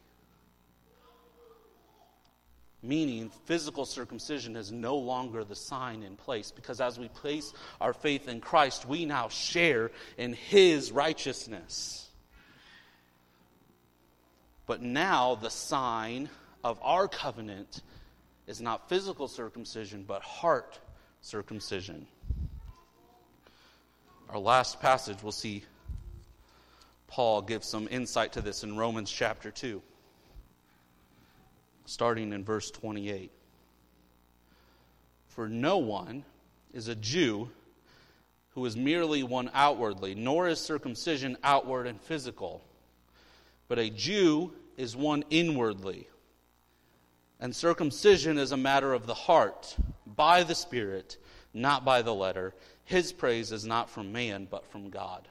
Meaning, 2.88 3.32
physical 3.44 3.86
circumcision 3.86 4.56
is 4.56 4.72
no 4.72 4.96
longer 4.96 5.44
the 5.44 5.58
sign 5.58 6.04
in 6.04 6.16
place 6.16 6.52
because 6.52 6.80
as 6.80 6.98
we 6.98 7.10
place 7.10 7.52
our 7.82 7.92
faith 7.92 8.30
in 8.30 8.40
Christ, 8.40 8.88
we 8.88 9.04
now 9.04 9.28
share 9.28 9.92
in 10.18 10.32
his 10.32 10.90
righteousness. 10.90 12.08
But 14.66 14.82
now, 14.82 15.36
the 15.36 15.50
sign 15.50 16.30
of 16.64 16.80
our 16.82 17.10
covenant 17.10 17.82
is 18.48 18.62
not 18.62 18.88
physical 18.88 19.28
circumcision, 19.28 20.06
but 20.08 20.22
heart 20.22 20.80
circumcision. 21.20 22.08
Our 24.30 24.40
last 24.40 24.80
passage, 24.80 25.18
we'll 25.22 25.34
see 25.34 25.66
Paul 27.08 27.42
give 27.42 27.66
some 27.66 27.90
insight 27.92 28.34
to 28.34 28.42
this 28.42 28.64
in 28.64 28.78
Romans 28.78 29.12
chapter 29.12 29.52
2, 29.52 29.82
starting 31.88 32.32
in 32.32 32.44
verse 32.44 32.70
28. 32.70 33.32
For 35.28 35.50
no 35.50 35.80
one 35.80 36.24
is 36.72 36.88
a 36.88 36.96
Jew 36.96 37.50
who 38.52 38.64
is 38.66 38.78
merely 38.78 39.24
one 39.24 39.50
outwardly, 39.56 40.14
nor 40.14 40.48
is 40.48 40.60
circumcision 40.60 41.36
outward 41.44 41.88
and 41.88 42.00
physical, 42.00 42.64
but 43.68 43.80
a 43.80 43.90
Jew 43.90 44.54
is 44.78 44.96
one 44.96 45.24
inwardly 45.32 46.08
and 47.40 47.56
circumcision 47.56 48.38
is 48.38 48.52
a 48.52 48.58
matter 48.58 48.94
of 48.94 49.06
the 49.06 49.14
heart, 49.14 49.76
by 50.06 50.44
the 50.44 50.56
Spirit, 50.56 51.18
not 51.54 51.86
by 51.86 52.02
the 52.02 52.14
letter. 52.14 52.54
His 52.84 53.14
praise 53.14 53.52
is 53.52 53.66
not 53.66 53.90
from 53.90 54.12
man, 54.12 54.48
but 54.50 54.66
from 54.66 54.90
God. 54.90 55.28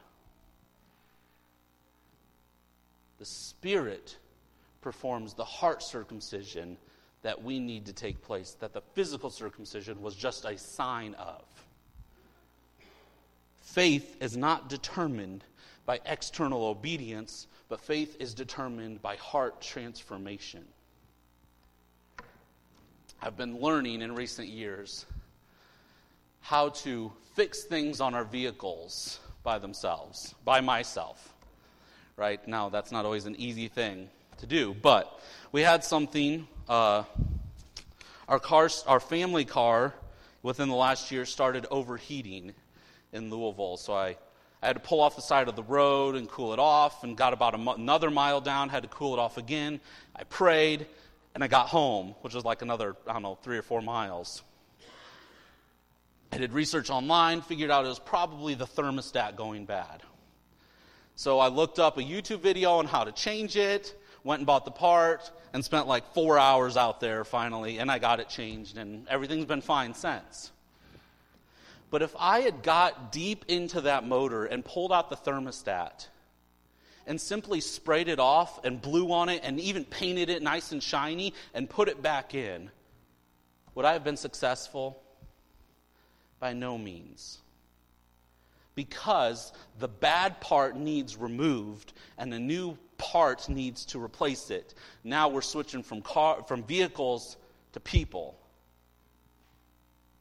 The 3.19 3.25
Spirit 3.25 4.17
performs 4.81 5.33
the 5.33 5.45
heart 5.45 5.83
circumcision 5.83 6.77
that 7.23 7.43
we 7.43 7.59
need 7.59 7.85
to 7.85 7.93
take 7.93 8.21
place, 8.21 8.55
that 8.59 8.73
the 8.73 8.81
physical 8.93 9.29
circumcision 9.29 10.01
was 10.01 10.15
just 10.15 10.45
a 10.45 10.57
sign 10.57 11.13
of. 11.15 11.43
Faith 13.61 14.15
is 14.21 14.37
not 14.37 14.69
determined 14.69 15.43
by 15.85 15.99
external 16.05 16.65
obedience, 16.65 17.47
but 17.69 17.81
faith 17.81 18.15
is 18.19 18.33
determined 18.33 19.01
by 19.01 19.15
heart 19.17 19.61
transformation. 19.61 20.63
I've 23.21 23.35
been 23.35 23.59
learning 23.59 24.01
in 24.01 24.15
recent 24.15 24.47
years 24.47 25.05
how 26.39 26.69
to 26.69 27.11
fix 27.35 27.63
things 27.63 27.99
on 27.99 28.13
our 28.13 28.23
vehicles 28.23 29.19
by 29.43 29.59
themselves, 29.59 30.33
by 30.45 30.61
myself. 30.61 31.33
Right 32.15 32.45
now, 32.47 32.69
that's 32.69 32.91
not 32.91 33.05
always 33.05 33.25
an 33.25 33.35
easy 33.35 33.67
thing 33.67 34.09
to 34.37 34.45
do, 34.45 34.75
but 34.81 35.19
we 35.51 35.61
had 35.61 35.83
something. 35.83 36.47
Uh, 36.67 37.03
our 38.27 38.39
car, 38.39 38.69
our 38.87 38.99
family 38.99 39.45
car, 39.45 39.93
within 40.43 40.69
the 40.69 40.75
last 40.75 41.11
year 41.11 41.25
started 41.25 41.65
overheating 41.71 42.53
in 43.13 43.29
Louisville. 43.29 43.77
So 43.77 43.93
I, 43.93 44.17
I 44.61 44.67
had 44.67 44.73
to 44.73 44.81
pull 44.81 44.99
off 44.99 45.15
the 45.15 45.21
side 45.21 45.47
of 45.47 45.55
the 45.55 45.63
road 45.63 46.15
and 46.15 46.27
cool 46.27 46.53
it 46.53 46.59
off, 46.59 47.03
and 47.03 47.15
got 47.15 47.33
about 47.33 47.55
another 47.55 48.11
mile 48.11 48.41
down, 48.41 48.69
had 48.69 48.83
to 48.83 48.89
cool 48.89 49.13
it 49.13 49.19
off 49.19 49.37
again. 49.37 49.79
I 50.15 50.23
prayed, 50.23 50.87
and 51.33 51.43
I 51.43 51.47
got 51.47 51.67
home, 51.67 52.15
which 52.21 52.33
was 52.33 52.43
like 52.43 52.61
another, 52.61 52.95
I 53.07 53.13
don't 53.13 53.23
know, 53.23 53.35
three 53.35 53.57
or 53.57 53.61
four 53.61 53.81
miles. 53.81 54.43
I 56.31 56.37
did 56.37 56.51
research 56.51 56.89
online, 56.89 57.41
figured 57.41 57.71
out 57.71 57.85
it 57.85 57.87
was 57.87 57.99
probably 57.99 58.53
the 58.55 58.65
thermostat 58.65 59.37
going 59.37 59.65
bad. 59.65 60.01
So 61.15 61.39
I 61.39 61.47
looked 61.47 61.79
up 61.79 61.97
a 61.97 62.01
YouTube 62.01 62.41
video 62.41 62.73
on 62.73 62.85
how 62.85 63.05
to 63.05 63.11
change 63.11 63.55
it, 63.55 63.97
went 64.27 64.41
and 64.41 64.45
bought 64.45 64.65
the 64.65 64.71
part, 64.71 65.31
and 65.53 65.65
spent 65.65 65.87
like 65.87 66.13
four 66.13 66.37
hours 66.37 66.77
out 66.77 66.99
there 66.99 67.23
finally, 67.23 67.79
and 67.79 67.89
I 67.89 67.97
got 67.97 68.19
it 68.19 68.29
changed, 68.29 68.77
and 68.77 69.07
everything's 69.07 69.45
been 69.45 69.61
fine 69.61 69.95
since. 69.95 70.51
But 71.89 72.01
if 72.01 72.13
I 72.19 72.41
had 72.41 72.61
got 72.61 73.11
deep 73.11 73.45
into 73.47 73.81
that 73.81 74.05
motor 74.05 74.45
and 74.45 74.63
pulled 74.63 74.91
out 74.91 75.09
the 75.09 75.15
thermostat, 75.15 76.07
and 77.07 77.19
simply 77.19 77.61
sprayed 77.61 78.09
it 78.09 78.19
off 78.19 78.63
and 78.65 78.81
blew 78.81 79.11
on 79.13 79.29
it 79.29 79.39
and 79.43 79.59
even 79.61 79.85
painted 79.85 80.29
it 80.29 80.43
nice 80.43 80.73
and 80.73 80.83
shiny 80.83 81.33
and 81.53 81.69
put 81.69 81.87
it 81.87 82.01
back 82.01 82.35
in, 82.35 82.69
would 83.73 83.85
I 83.85 83.93
have 83.93 84.03
been 84.03 84.17
successful? 84.17 85.01
By 86.39 86.53
no 86.53 86.77
means. 86.77 87.39
Because 88.75 89.53
the 89.79 89.87
bad 89.87 90.41
part 90.41 90.75
needs 90.75 91.15
removed 91.15 91.93
and 92.17 92.33
a 92.33 92.39
new 92.39 92.77
part 92.97 93.49
needs 93.49 93.85
to 93.85 94.03
replace 94.03 94.49
it. 94.49 94.73
Now 95.03 95.29
we're 95.29 95.41
switching 95.41 95.83
from, 95.83 96.01
car, 96.01 96.43
from 96.47 96.63
vehicles 96.63 97.37
to 97.73 97.79
people. 97.79 98.37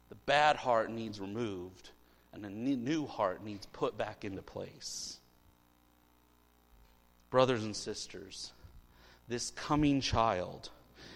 The 0.08 0.14
bad 0.26 0.56
heart 0.56 0.90
needs 0.90 1.20
removed 1.20 1.90
and 2.32 2.44
a 2.44 2.50
new 2.50 3.06
heart 3.06 3.42
needs 3.44 3.66
put 3.66 3.96
back 3.96 4.24
into 4.24 4.42
place. 4.42 5.18
Brothers 7.30 7.64
and 7.64 7.74
sisters, 7.74 8.52
this 9.28 9.50
coming 9.50 10.00
child 10.00 10.70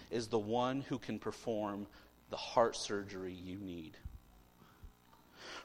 is 0.09 0.27
the 0.27 0.39
one 0.39 0.81
who 0.81 0.97
can 0.97 1.19
perform 1.19 1.87
the 2.29 2.37
heart 2.37 2.75
surgery 2.75 3.33
you 3.33 3.57
need. 3.57 3.97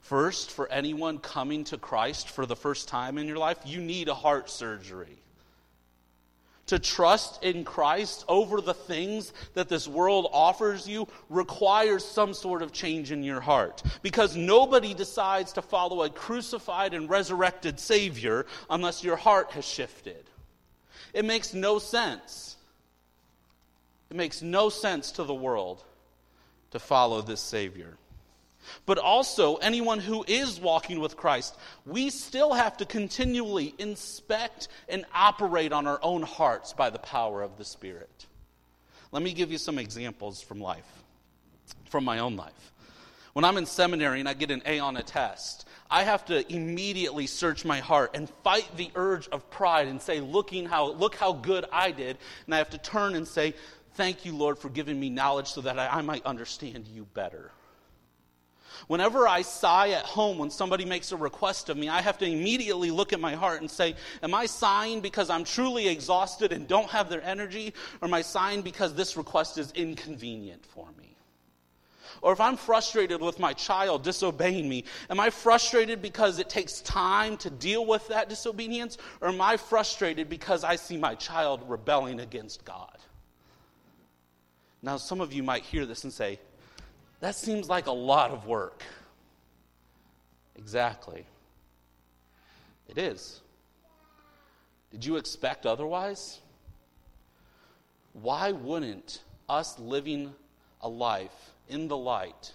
First, 0.03 0.51
for 0.51 0.71
anyone 0.71 1.19
coming 1.19 1.65
to 1.65 1.79
Christ 1.79 2.29
for 2.29 2.47
the 2.47 2.55
first 2.55 2.87
time 2.87 3.19
in 3.19 3.27
your 3.27 3.39
life, 3.39 3.59
you 3.65 3.81
need 3.81 4.09
a 4.09 4.15
heart 4.15 4.49
surgery. 4.51 5.19
To 6.67 6.79
trust 6.81 7.45
in 7.45 7.65
Christ 7.65 8.25
over 8.29 8.61
the 8.61 8.75
things 8.75 9.33
that 9.55 9.69
this 9.69 9.87
world 9.87 10.29
offers 10.33 10.89
you 10.89 11.07
requires 11.29 12.05
some 12.05 12.35
sort 12.35 12.61
of 12.61 12.73
change 12.73 13.13
in 13.13 13.23
your 13.23 13.41
heart. 13.41 13.83
Because 14.03 14.35
nobody 14.35 14.93
decides 14.93 15.53
to 15.53 15.63
follow 15.63 16.03
a 16.03 16.11
crucified 16.11 16.93
and 16.93 17.09
resurrected 17.09 17.79
Savior 17.79 18.47
unless 18.69 19.05
your 19.05 19.17
heart 19.17 19.53
has 19.53 19.65
shifted. 19.65 20.25
It 21.15 21.25
makes 21.25 21.55
no 21.55 21.79
sense. 21.79 22.57
It 24.11 24.17
makes 24.17 24.43
no 24.43 24.69
sense 24.69 25.13
to 25.13 25.25
the 25.25 25.35
world 25.35 25.85
to 26.73 26.79
follow 26.79 27.23
this 27.23 27.41
Savior. 27.41 27.97
But 28.85 28.99
also, 28.99 29.57
anyone 29.57 30.01
who 30.01 30.25
is 30.27 30.61
walking 30.61 31.01
with 31.01 31.17
Christ, 31.17 31.57
we 31.85 32.11
still 32.11 32.53
have 32.53 32.77
to 32.79 32.87
continually 32.87 33.75
inspect 33.79 34.69
and 34.89 35.05
operate 35.15 35.73
on 35.73 35.87
our 35.87 36.01
own 36.03 36.23
hearts 36.23 36.73
by 36.73 36.91
the 36.91 36.99
power 36.99 37.43
of 37.43 37.57
the 37.59 37.65
Spirit. 37.65 38.27
Let 39.13 39.23
me 39.23 39.33
give 39.33 39.51
you 39.51 39.59
some 39.59 39.79
examples 39.79 40.43
from 40.43 40.61
life, 40.61 40.91
from 41.89 42.05
my 42.05 42.19
own 42.19 42.37
life. 42.37 42.73
When 43.33 43.45
I'm 43.45 43.59
in 43.59 43.67
seminary 43.67 44.21
and 44.21 44.29
I 44.29 44.35
get 44.35 44.51
an 44.51 44.63
A 44.65 44.79
on 44.79 44.97
a 44.97 45.03
test, 45.03 45.67
I 45.91 46.05
have 46.05 46.25
to 46.27 46.51
immediately 46.53 47.27
search 47.27 47.65
my 47.65 47.81
heart 47.81 48.13
and 48.15 48.31
fight 48.43 48.69
the 48.77 48.91
urge 48.95 49.29
of 49.29 49.51
pride 49.51 49.89
and 49.89 50.01
say, 50.01 50.21
looking 50.21 50.67
how, 50.67 50.93
look 50.93 51.15
how 51.15 51.35
good 51.35 51.67
I 51.71 51.91
did. 51.91 52.17
And 52.47 52.55
I 52.55 52.59
have 52.59 52.71
to 52.71 52.79
turn 52.79 53.15
and 53.15 53.29
say, 53.29 53.55
Thank 53.97 54.27
you, 54.27 54.37
Lord, 54.37 54.59
for 54.59 54.69
giving 54.69 55.01
me 55.01 55.09
knowledge 55.09 55.49
so 55.49 55.63
that 55.63 55.79
I, 55.79 55.89
I 55.89 56.03
might 56.03 56.27
understand 56.27 56.87
you 56.87 57.07
better. 57.15 57.51
Whenever 58.87 59.27
I 59.27 59.43
sigh 59.43 59.91
at 59.91 60.05
home 60.05 60.39
when 60.39 60.51
somebody 60.51 60.85
makes 60.85 61.13
a 61.13 61.17
request 61.17 61.69
of 61.69 61.77
me, 61.77 61.89
I 61.89 62.01
have 62.01 62.19
to 62.19 62.27
immediately 62.27 62.91
look 62.91 63.13
at 63.13 63.21
my 63.21 63.35
heart 63.35 63.61
and 63.61 63.71
say, 63.71 63.95
Am 64.23 64.35
I 64.35 64.47
sighing 64.47 65.01
because 65.01 65.31
I'm 65.31 65.45
truly 65.45 65.89
exhausted 65.89 66.53
and 66.53 66.69
don't 66.69 66.91
have 66.91 67.09
their 67.09 67.23
energy? 67.23 67.75
Or 68.01 68.09
am 68.09 68.15
I 68.15 68.23
sighing 68.23 68.63
because 68.63 68.95
this 68.95 69.17
request 69.17 69.59
is 69.59 69.73
inconvenient 69.73 70.65
for 70.67 70.89
me? 70.99 71.17
Or 72.23 72.33
if 72.33 72.41
I'm 72.41 72.57
frustrated 72.57 73.21
with 73.21 73.39
my 73.39 73.53
child 73.53 74.03
disobeying 74.03 74.69
me, 74.69 74.85
am 75.11 75.21
I 75.21 75.31
frustrated 75.31 76.01
because 76.01 76.39
it 76.39 76.49
takes 76.49 76.81
time 76.81 77.37
to 77.39 77.51
deal 77.51 77.85
with 77.85 78.09
that 78.09 78.29
disobedience? 78.29 78.99
Or 79.21 79.29
am 79.29 79.41
I 79.41 79.57
frustrated 79.57 80.29
because 80.29 80.65
I 80.65 80.77
see 80.77 80.97
my 80.97 81.15
child 81.15 81.63
rebelling 81.69 82.21
against 82.21 82.65
God? 82.65 82.97
Now, 84.83 84.97
some 84.97 85.21
of 85.21 85.33
you 85.33 85.43
might 85.43 85.63
hear 85.63 85.87
this 85.87 86.05
and 86.05 86.13
say, 86.13 86.39
that 87.21 87.35
seems 87.35 87.69
like 87.69 87.87
a 87.87 87.93
lot 87.93 88.31
of 88.31 88.47
work. 88.47 88.83
Exactly. 90.57 91.27
It 92.89 92.99
is. 92.99 93.41
Did 94.91 95.05
you 95.05 95.17
expect 95.17 95.67
otherwise? 95.67 96.41
why 98.23 98.51
wouldn't 98.53 99.23
us 99.49 99.79
living 99.79 100.35
a 100.81 100.89
life 100.89 101.53
in 101.69 101.89
the 101.89 101.97
light, 101.97 102.53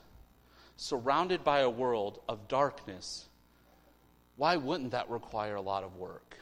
surrounded 0.76 1.44
by 1.44 1.60
a 1.60 1.70
world 1.70 2.20
of 2.28 2.48
darkness, 2.48 3.26
why 4.38 4.56
wouldn't 4.56 4.92
that 4.92 5.10
require 5.10 5.56
a 5.56 5.62
lot 5.62 5.84
of 5.84 5.98
work? 5.98 6.38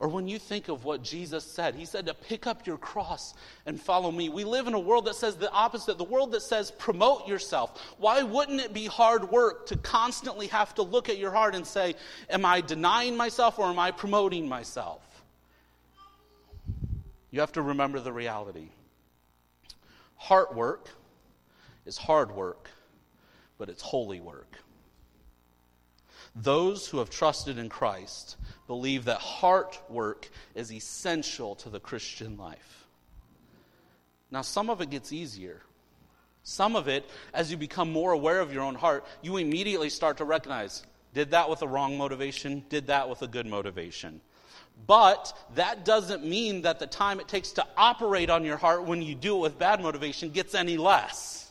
Or 0.00 0.06
when 0.06 0.28
you 0.28 0.38
think 0.38 0.68
of 0.68 0.84
what 0.84 1.02
Jesus 1.02 1.44
said, 1.44 1.74
he 1.74 1.84
said 1.84 2.06
to 2.06 2.14
pick 2.14 2.46
up 2.46 2.66
your 2.66 2.78
cross 2.78 3.34
and 3.66 3.80
follow 3.80 4.12
me. 4.12 4.28
We 4.28 4.44
live 4.44 4.68
in 4.68 4.74
a 4.74 4.78
world 4.78 5.06
that 5.06 5.16
says 5.16 5.34
the 5.34 5.50
opposite, 5.50 5.98
the 5.98 6.04
world 6.04 6.30
that 6.32 6.42
says 6.42 6.70
promote 6.70 7.26
yourself. 7.26 7.94
Why 7.98 8.22
wouldn't 8.22 8.60
it 8.60 8.72
be 8.72 8.86
hard 8.86 9.28
work 9.30 9.66
to 9.66 9.76
constantly 9.76 10.46
have 10.48 10.72
to 10.76 10.82
look 10.82 11.08
at 11.08 11.18
your 11.18 11.32
heart 11.32 11.56
and 11.56 11.66
say, 11.66 11.96
Am 12.30 12.44
I 12.44 12.60
denying 12.60 13.16
myself 13.16 13.58
or 13.58 13.66
am 13.66 13.78
I 13.80 13.90
promoting 13.90 14.48
myself? 14.48 15.02
You 17.32 17.40
have 17.40 17.52
to 17.52 17.62
remember 17.62 17.98
the 17.98 18.12
reality. 18.12 18.68
Heart 20.14 20.54
work 20.54 20.88
is 21.86 21.96
hard 21.96 22.30
work, 22.30 22.70
but 23.58 23.68
it's 23.68 23.82
holy 23.82 24.20
work. 24.20 24.58
Those 26.40 26.86
who 26.86 26.98
have 26.98 27.10
trusted 27.10 27.58
in 27.58 27.68
Christ 27.68 28.36
believe 28.68 29.06
that 29.06 29.18
heart 29.18 29.80
work 29.88 30.28
is 30.54 30.72
essential 30.72 31.56
to 31.56 31.68
the 31.68 31.80
Christian 31.80 32.36
life. 32.36 32.86
Now, 34.30 34.42
some 34.42 34.70
of 34.70 34.80
it 34.80 34.90
gets 34.90 35.12
easier. 35.12 35.62
Some 36.44 36.76
of 36.76 36.86
it, 36.86 37.10
as 37.34 37.50
you 37.50 37.56
become 37.56 37.92
more 37.92 38.12
aware 38.12 38.40
of 38.40 38.52
your 38.52 38.62
own 38.62 38.76
heart, 38.76 39.04
you 39.20 39.36
immediately 39.36 39.90
start 39.90 40.18
to 40.18 40.24
recognize 40.24 40.84
did 41.12 41.30
that 41.32 41.50
with 41.50 41.62
a 41.62 41.66
wrong 41.66 41.98
motivation, 41.98 42.64
did 42.68 42.86
that 42.86 43.08
with 43.08 43.22
a 43.22 43.26
good 43.26 43.46
motivation. 43.46 44.20
But 44.86 45.36
that 45.56 45.84
doesn't 45.84 46.24
mean 46.24 46.62
that 46.62 46.78
the 46.78 46.86
time 46.86 47.18
it 47.18 47.26
takes 47.26 47.52
to 47.52 47.66
operate 47.76 48.30
on 48.30 48.44
your 48.44 48.58
heart 48.58 48.84
when 48.84 49.02
you 49.02 49.14
do 49.14 49.36
it 49.36 49.40
with 49.40 49.58
bad 49.58 49.82
motivation 49.82 50.30
gets 50.30 50.54
any 50.54 50.76
less. 50.76 51.47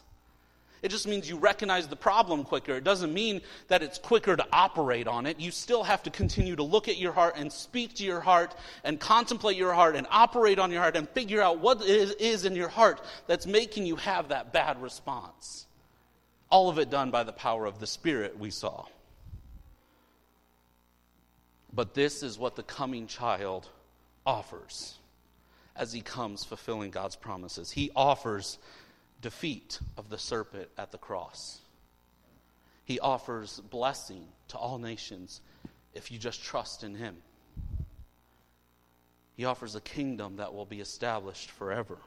It 0.82 0.90
just 0.90 1.08
means 1.08 1.30
you 1.30 1.38
recognize 1.38 1.88
the 1.88 1.96
problem 1.96 2.44
quicker. 2.44 2.76
It 2.76 2.84
doesn't 2.84 3.14
mean 3.14 3.42
that 3.68 3.82
it's 3.82 3.98
quicker 3.98 4.36
to 4.36 4.46
operate 4.54 5.08
on 5.08 5.26
it. 5.26 5.40
You 5.40 5.52
still 5.52 5.84
have 5.84 6.04
to 6.04 6.10
continue 6.10 6.56
to 6.56 6.64
look 6.64 6.88
at 6.88 6.98
your 6.98 7.14
heart 7.14 7.36
and 7.38 7.52
speak 7.52 7.96
to 7.96 8.04
your 8.04 8.20
heart 8.20 8.56
and 8.84 9.00
contemplate 9.00 9.58
your 9.58 9.74
heart 9.74 9.96
and 9.96 10.06
operate 10.12 10.60
on 10.60 10.72
your 10.72 10.82
heart 10.82 10.96
and 10.96 11.10
figure 11.10 11.42
out 11.42 11.60
what 11.60 11.82
it 11.82 12.22
is 12.22 12.46
in 12.46 12.56
your 12.56 12.68
heart 12.68 13.02
that's 13.26 13.48
making 13.48 13.86
you 13.86 13.96
have 13.96 14.30
that 14.30 14.54
bad 14.54 14.82
response. 14.82 15.66
All 16.50 16.70
of 16.70 16.78
it 16.78 16.90
done 16.90 17.12
by 17.12 17.24
the 17.24 17.34
power 17.34 17.66
of 17.66 17.80
the 17.80 17.88
Spirit 17.88 18.38
we 18.38 18.52
saw. 18.52 18.86
But 21.74 21.94
this 21.94 22.24
is 22.24 22.38
what 22.38 22.56
the 22.56 22.64
coming 22.64 23.08
child 23.08 23.68
offers 24.26 24.96
as 25.76 25.94
he 25.94 26.02
comes 26.02 26.44
fulfilling 26.44 26.92
God's 26.92 27.16
promises. 27.16 27.72
He 27.72 27.92
offers 27.96 28.58
defeat 29.22 29.80
of 29.98 30.10
the 30.10 30.18
serpent 30.18 30.70
at 30.78 30.92
the 30.92 30.98
cross. 30.98 31.60
He 32.86 33.00
offers 33.00 33.60
blessing 33.70 34.26
to 34.50 34.58
all 34.58 34.78
nations 34.78 35.42
if 35.94 36.12
you 36.12 36.18
just 36.18 36.44
trust 36.44 36.84
in 36.84 36.96
him. 36.96 37.18
He 39.36 39.46
offers 39.46 39.76
a 39.76 39.82
kingdom 39.82 40.38
that 40.38 40.54
will 40.54 40.66
be 40.66 40.80
established 40.80 41.52
forever. 41.52 41.98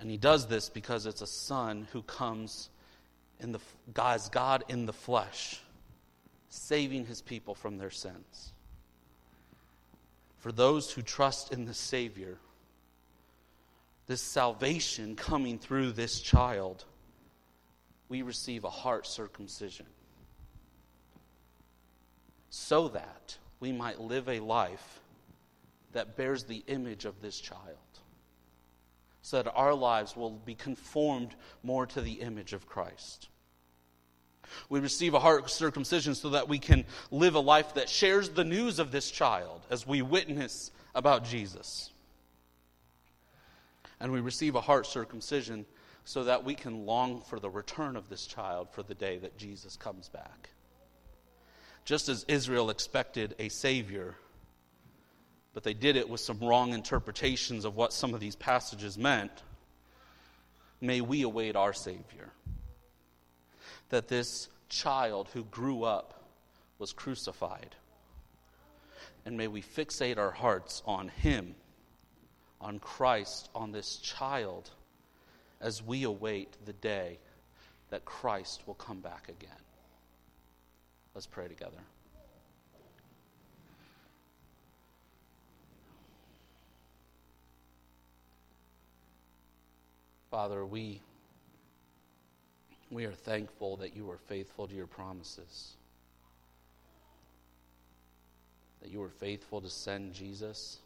And 0.00 0.10
he 0.10 0.16
does 0.16 0.46
this 0.46 0.68
because 0.68 1.06
it's 1.06 1.22
a 1.22 1.26
son 1.26 1.86
who 1.92 2.02
comes 2.02 2.68
in 3.40 3.52
the 3.52 3.60
God's 3.92 4.28
God 4.28 4.64
in 4.68 4.86
the 4.86 4.92
flesh 4.92 5.60
saving 6.48 7.06
his 7.06 7.20
people 7.20 7.54
from 7.54 7.78
their 7.78 7.90
sins. 7.90 8.52
For 10.38 10.52
those 10.52 10.92
who 10.92 11.02
trust 11.02 11.52
in 11.52 11.64
the 11.64 11.74
Savior, 11.74 12.38
this 14.06 14.20
salvation 14.20 15.16
coming 15.16 15.58
through 15.58 15.92
this 15.92 16.20
child, 16.20 16.84
we 18.08 18.22
receive 18.22 18.64
a 18.64 18.70
heart 18.70 19.06
circumcision 19.06 19.86
so 22.50 22.88
that 22.88 23.36
we 23.60 23.72
might 23.72 24.00
live 24.00 24.28
a 24.28 24.40
life 24.40 25.00
that 25.92 26.16
bears 26.16 26.44
the 26.44 26.62
image 26.68 27.04
of 27.04 27.20
this 27.20 27.38
child, 27.38 27.76
so 29.22 29.42
that 29.42 29.52
our 29.54 29.74
lives 29.74 30.16
will 30.16 30.30
be 30.30 30.54
conformed 30.54 31.34
more 31.62 31.86
to 31.86 32.00
the 32.00 32.12
image 32.12 32.52
of 32.52 32.66
Christ. 32.66 33.28
We 34.68 34.78
receive 34.78 35.14
a 35.14 35.20
heart 35.20 35.50
circumcision 35.50 36.14
so 36.14 36.30
that 36.30 36.48
we 36.48 36.58
can 36.58 36.84
live 37.10 37.34
a 37.34 37.40
life 37.40 37.74
that 37.74 37.88
shares 37.88 38.28
the 38.28 38.44
news 38.44 38.78
of 38.78 38.92
this 38.92 39.10
child 39.10 39.66
as 39.70 39.86
we 39.86 40.02
witness 40.02 40.70
about 40.94 41.24
Jesus. 41.24 41.90
And 44.00 44.12
we 44.12 44.20
receive 44.20 44.54
a 44.54 44.60
heart 44.60 44.86
circumcision 44.86 45.66
so 46.04 46.24
that 46.24 46.44
we 46.44 46.54
can 46.54 46.86
long 46.86 47.20
for 47.20 47.40
the 47.40 47.50
return 47.50 47.96
of 47.96 48.08
this 48.08 48.26
child 48.26 48.68
for 48.70 48.82
the 48.82 48.94
day 48.94 49.18
that 49.18 49.36
Jesus 49.36 49.76
comes 49.76 50.08
back. 50.08 50.50
Just 51.84 52.08
as 52.08 52.24
Israel 52.28 52.70
expected 52.70 53.34
a 53.38 53.48
Savior, 53.48 54.16
but 55.54 55.62
they 55.62 55.74
did 55.74 55.96
it 55.96 56.08
with 56.08 56.20
some 56.20 56.38
wrong 56.40 56.72
interpretations 56.72 57.64
of 57.64 57.76
what 57.76 57.92
some 57.92 58.12
of 58.12 58.20
these 58.20 58.36
passages 58.36 58.98
meant, 58.98 59.32
may 60.80 61.00
we 61.00 61.22
await 61.22 61.56
our 61.56 61.72
Savior 61.72 62.30
that 63.88 64.08
this 64.08 64.48
child 64.68 65.28
who 65.32 65.44
grew 65.44 65.84
up 65.84 66.24
was 66.78 66.92
crucified. 66.92 67.74
And 69.24 69.36
may 69.36 69.48
we 69.48 69.62
fixate 69.62 70.18
our 70.18 70.30
hearts 70.30 70.82
on 70.86 71.08
him, 71.08 71.54
on 72.66 72.80
Christ, 72.80 73.48
on 73.54 73.70
this 73.70 73.98
child, 73.98 74.68
as 75.60 75.84
we 75.84 76.02
await 76.02 76.56
the 76.64 76.72
day 76.72 77.20
that 77.90 78.04
Christ 78.04 78.60
will 78.66 78.74
come 78.74 78.98
back 78.98 79.28
again. 79.28 79.62
Let's 81.14 81.28
pray 81.28 81.46
together. 81.46 81.78
Father, 90.28 90.66
we 90.66 91.00
we 92.90 93.04
are 93.04 93.12
thankful 93.12 93.76
that 93.76 93.94
you 93.94 94.10
are 94.10 94.18
faithful 94.18 94.66
to 94.66 94.74
your 94.74 94.88
promises. 94.88 95.76
That 98.82 98.90
you 98.90 98.98
were 98.98 99.08
faithful 99.08 99.60
to 99.60 99.70
send 99.70 100.14
Jesus, 100.14 100.78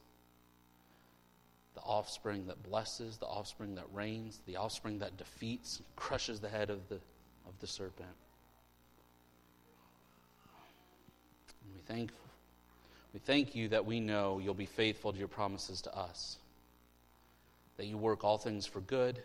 the 1.75 1.81
offspring 1.81 2.47
that 2.47 2.63
blesses, 2.63 3.17
the 3.19 3.27
offspring 3.27 3.77
that 3.77 3.85
reigns, 3.93 4.41
the 4.47 4.57
offspring 4.57 4.99
that 4.99 5.17
defeats, 5.17 5.81
crushes 5.97 6.41
the 6.41 6.49
head 6.49 6.71
of 6.71 6.89
the, 6.89 6.97
of 7.47 7.59
the 7.61 7.67
serpent. 7.67 8.09
And 11.65 11.75
we 11.75 11.81
thank, 11.87 12.11
we 13.15 13.21
thank 13.21 13.55
you 13.55 13.69
that 13.69 13.87
we 13.87 14.01
know 14.01 14.41
you'll 14.43 14.55
be 14.55 14.67
faithful 14.67 15.13
to 15.13 15.19
your 15.19 15.29
promises 15.29 15.81
to 15.83 15.97
us, 15.97 16.39
that 17.77 17.87
you 17.87 17.97
work 17.97 18.25
all 18.25 18.39
things 18.39 18.67
for 18.67 18.81
good 18.81 19.23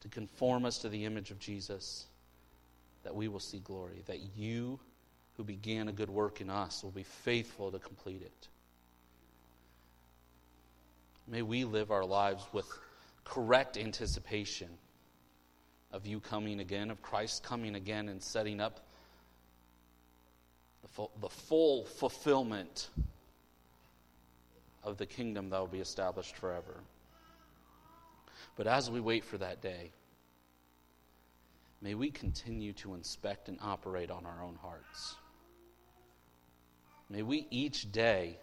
to 0.00 0.08
conform 0.08 0.64
us 0.64 0.78
to 0.78 0.88
the 0.88 1.04
image 1.04 1.30
of 1.30 1.38
Jesus, 1.38 2.06
that 3.02 3.14
we 3.14 3.28
will 3.28 3.40
see 3.40 3.58
glory, 3.58 4.02
that 4.06 4.20
you 4.36 4.78
who 5.36 5.44
began 5.44 5.88
a 5.88 5.92
good 5.92 6.10
work 6.10 6.40
in 6.40 6.50
us 6.50 6.82
will 6.82 6.90
be 6.90 7.02
faithful 7.02 7.70
to 7.70 7.78
complete 7.78 8.22
it. 8.22 8.48
May 11.30 11.42
we 11.42 11.62
live 11.62 11.92
our 11.92 12.04
lives 12.04 12.44
with 12.52 12.66
correct 13.22 13.76
anticipation 13.76 14.68
of 15.92 16.04
you 16.04 16.18
coming 16.18 16.58
again, 16.58 16.90
of 16.90 17.00
Christ 17.02 17.44
coming 17.44 17.76
again 17.76 18.08
and 18.08 18.20
setting 18.20 18.60
up 18.60 18.80
the 20.82 20.88
full, 20.88 21.12
the 21.20 21.28
full 21.28 21.84
fulfillment 21.84 22.88
of 24.82 24.96
the 24.96 25.06
kingdom 25.06 25.50
that 25.50 25.60
will 25.60 25.68
be 25.68 25.78
established 25.78 26.36
forever. 26.36 26.80
But 28.56 28.66
as 28.66 28.90
we 28.90 28.98
wait 28.98 29.24
for 29.24 29.38
that 29.38 29.62
day, 29.62 29.92
may 31.80 31.94
we 31.94 32.10
continue 32.10 32.72
to 32.72 32.94
inspect 32.94 33.48
and 33.48 33.58
operate 33.62 34.10
on 34.10 34.26
our 34.26 34.42
own 34.42 34.56
hearts. 34.60 35.14
May 37.08 37.22
we 37.22 37.46
each 37.50 37.92
day 37.92 38.36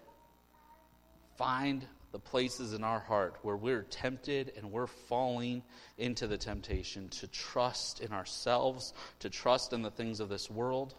find 1.36 1.86
the 2.12 2.20
places 2.20 2.74
in 2.74 2.84
our 2.84 3.00
heart 3.00 3.36
where 3.42 3.58
we're 3.58 3.84
tempted 3.84 4.54
and 4.56 4.72
we're 4.72 4.88
falling 4.88 5.62
into 5.98 6.28
the 6.28 6.38
temptation 6.38 7.10
to 7.10 7.28
trust 7.28 8.00
in 8.00 8.14
ourselves, 8.14 8.94
to 9.20 9.30
trust 9.30 9.74
in 9.74 9.82
the 9.82 9.92
things 9.92 10.20
of 10.20 10.30
this 10.30 10.50
world. 10.50 10.96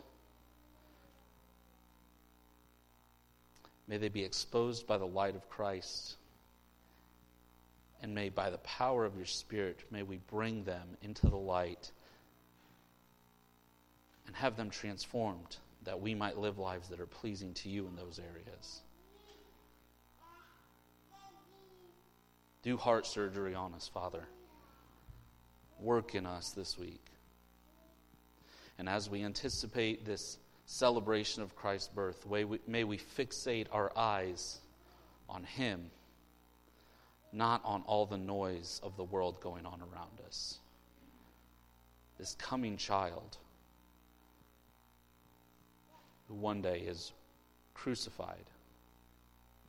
May 3.87 3.97
they 3.97 4.09
be 4.09 4.23
exposed 4.23 4.87
by 4.87 4.99
the 4.99 5.07
light 5.07 5.35
of 5.35 5.49
Christ 5.49 6.17
and 8.03 8.15
may, 8.15 8.29
by 8.29 8.51
the 8.51 8.59
power 8.59 9.05
of 9.05 9.17
your 9.17 9.27
Spirit, 9.27 9.81
may 9.91 10.03
we 10.03 10.19
bring 10.31 10.63
them 10.65 10.97
into 11.03 11.29
the 11.29 11.37
light 11.37 11.91
and 14.27 14.37
have 14.37 14.57
them 14.57 14.71
transformed 14.71 15.57
that 15.85 16.01
we 16.01 16.15
might 16.15 16.37
live 16.37 16.59
lives 16.59 16.89
that 16.89 17.01
are 17.01 17.07
pleasing 17.07 17.55
to 17.55 17.69
you 17.69 17.87
in 17.87 17.97
those 17.97 18.21
areas. 18.21 18.83
Do 22.69 22.77
heart 22.77 23.07
surgery 23.07 23.55
on 23.55 23.73
us, 23.73 23.89
Father. 23.89 24.29
Work 25.81 26.15
in 26.15 26.27
us 26.27 26.51
this 26.51 26.77
week. 26.77 27.03
And 28.77 28.91
as 28.91 29.09
we 29.09 29.25
anticipate 29.25 30.05
this 30.05 30.37
celebration 30.67 31.43
of 31.43 31.57
Christ's 31.57 31.89
birth, 31.89 32.27
may 32.67 32.85
we 32.85 32.99
fixate 32.99 33.69
our 33.73 33.91
eyes 33.97 34.59
on 35.31 35.45
Him, 35.45 35.91
not 37.33 37.63
on 37.65 37.85
all 37.87 38.05
the 38.05 38.19
noise 38.19 38.83
of 38.83 38.99
the 38.99 39.05
world 39.05 39.41
going 39.41 39.65
on 39.65 39.81
around 39.81 40.21
us. 40.27 40.59
This 42.19 42.35
coming 42.35 42.77
child 42.77 43.39
who 46.29 46.35
one 46.35 46.61
day 46.61 46.81
is 46.81 47.15
crucified 47.73 48.45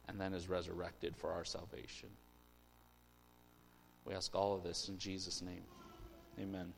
and 0.09 0.19
then 0.19 0.33
is 0.33 0.49
resurrected 0.49 1.15
for 1.15 1.31
our 1.31 1.45
salvation. 1.45 2.09
We 4.09 4.15
ask 4.15 4.35
all 4.35 4.55
of 4.55 4.63
this 4.63 4.89
in 4.89 4.97
Jesus' 4.97 5.43
name. 5.43 5.61
Amen. 6.39 6.73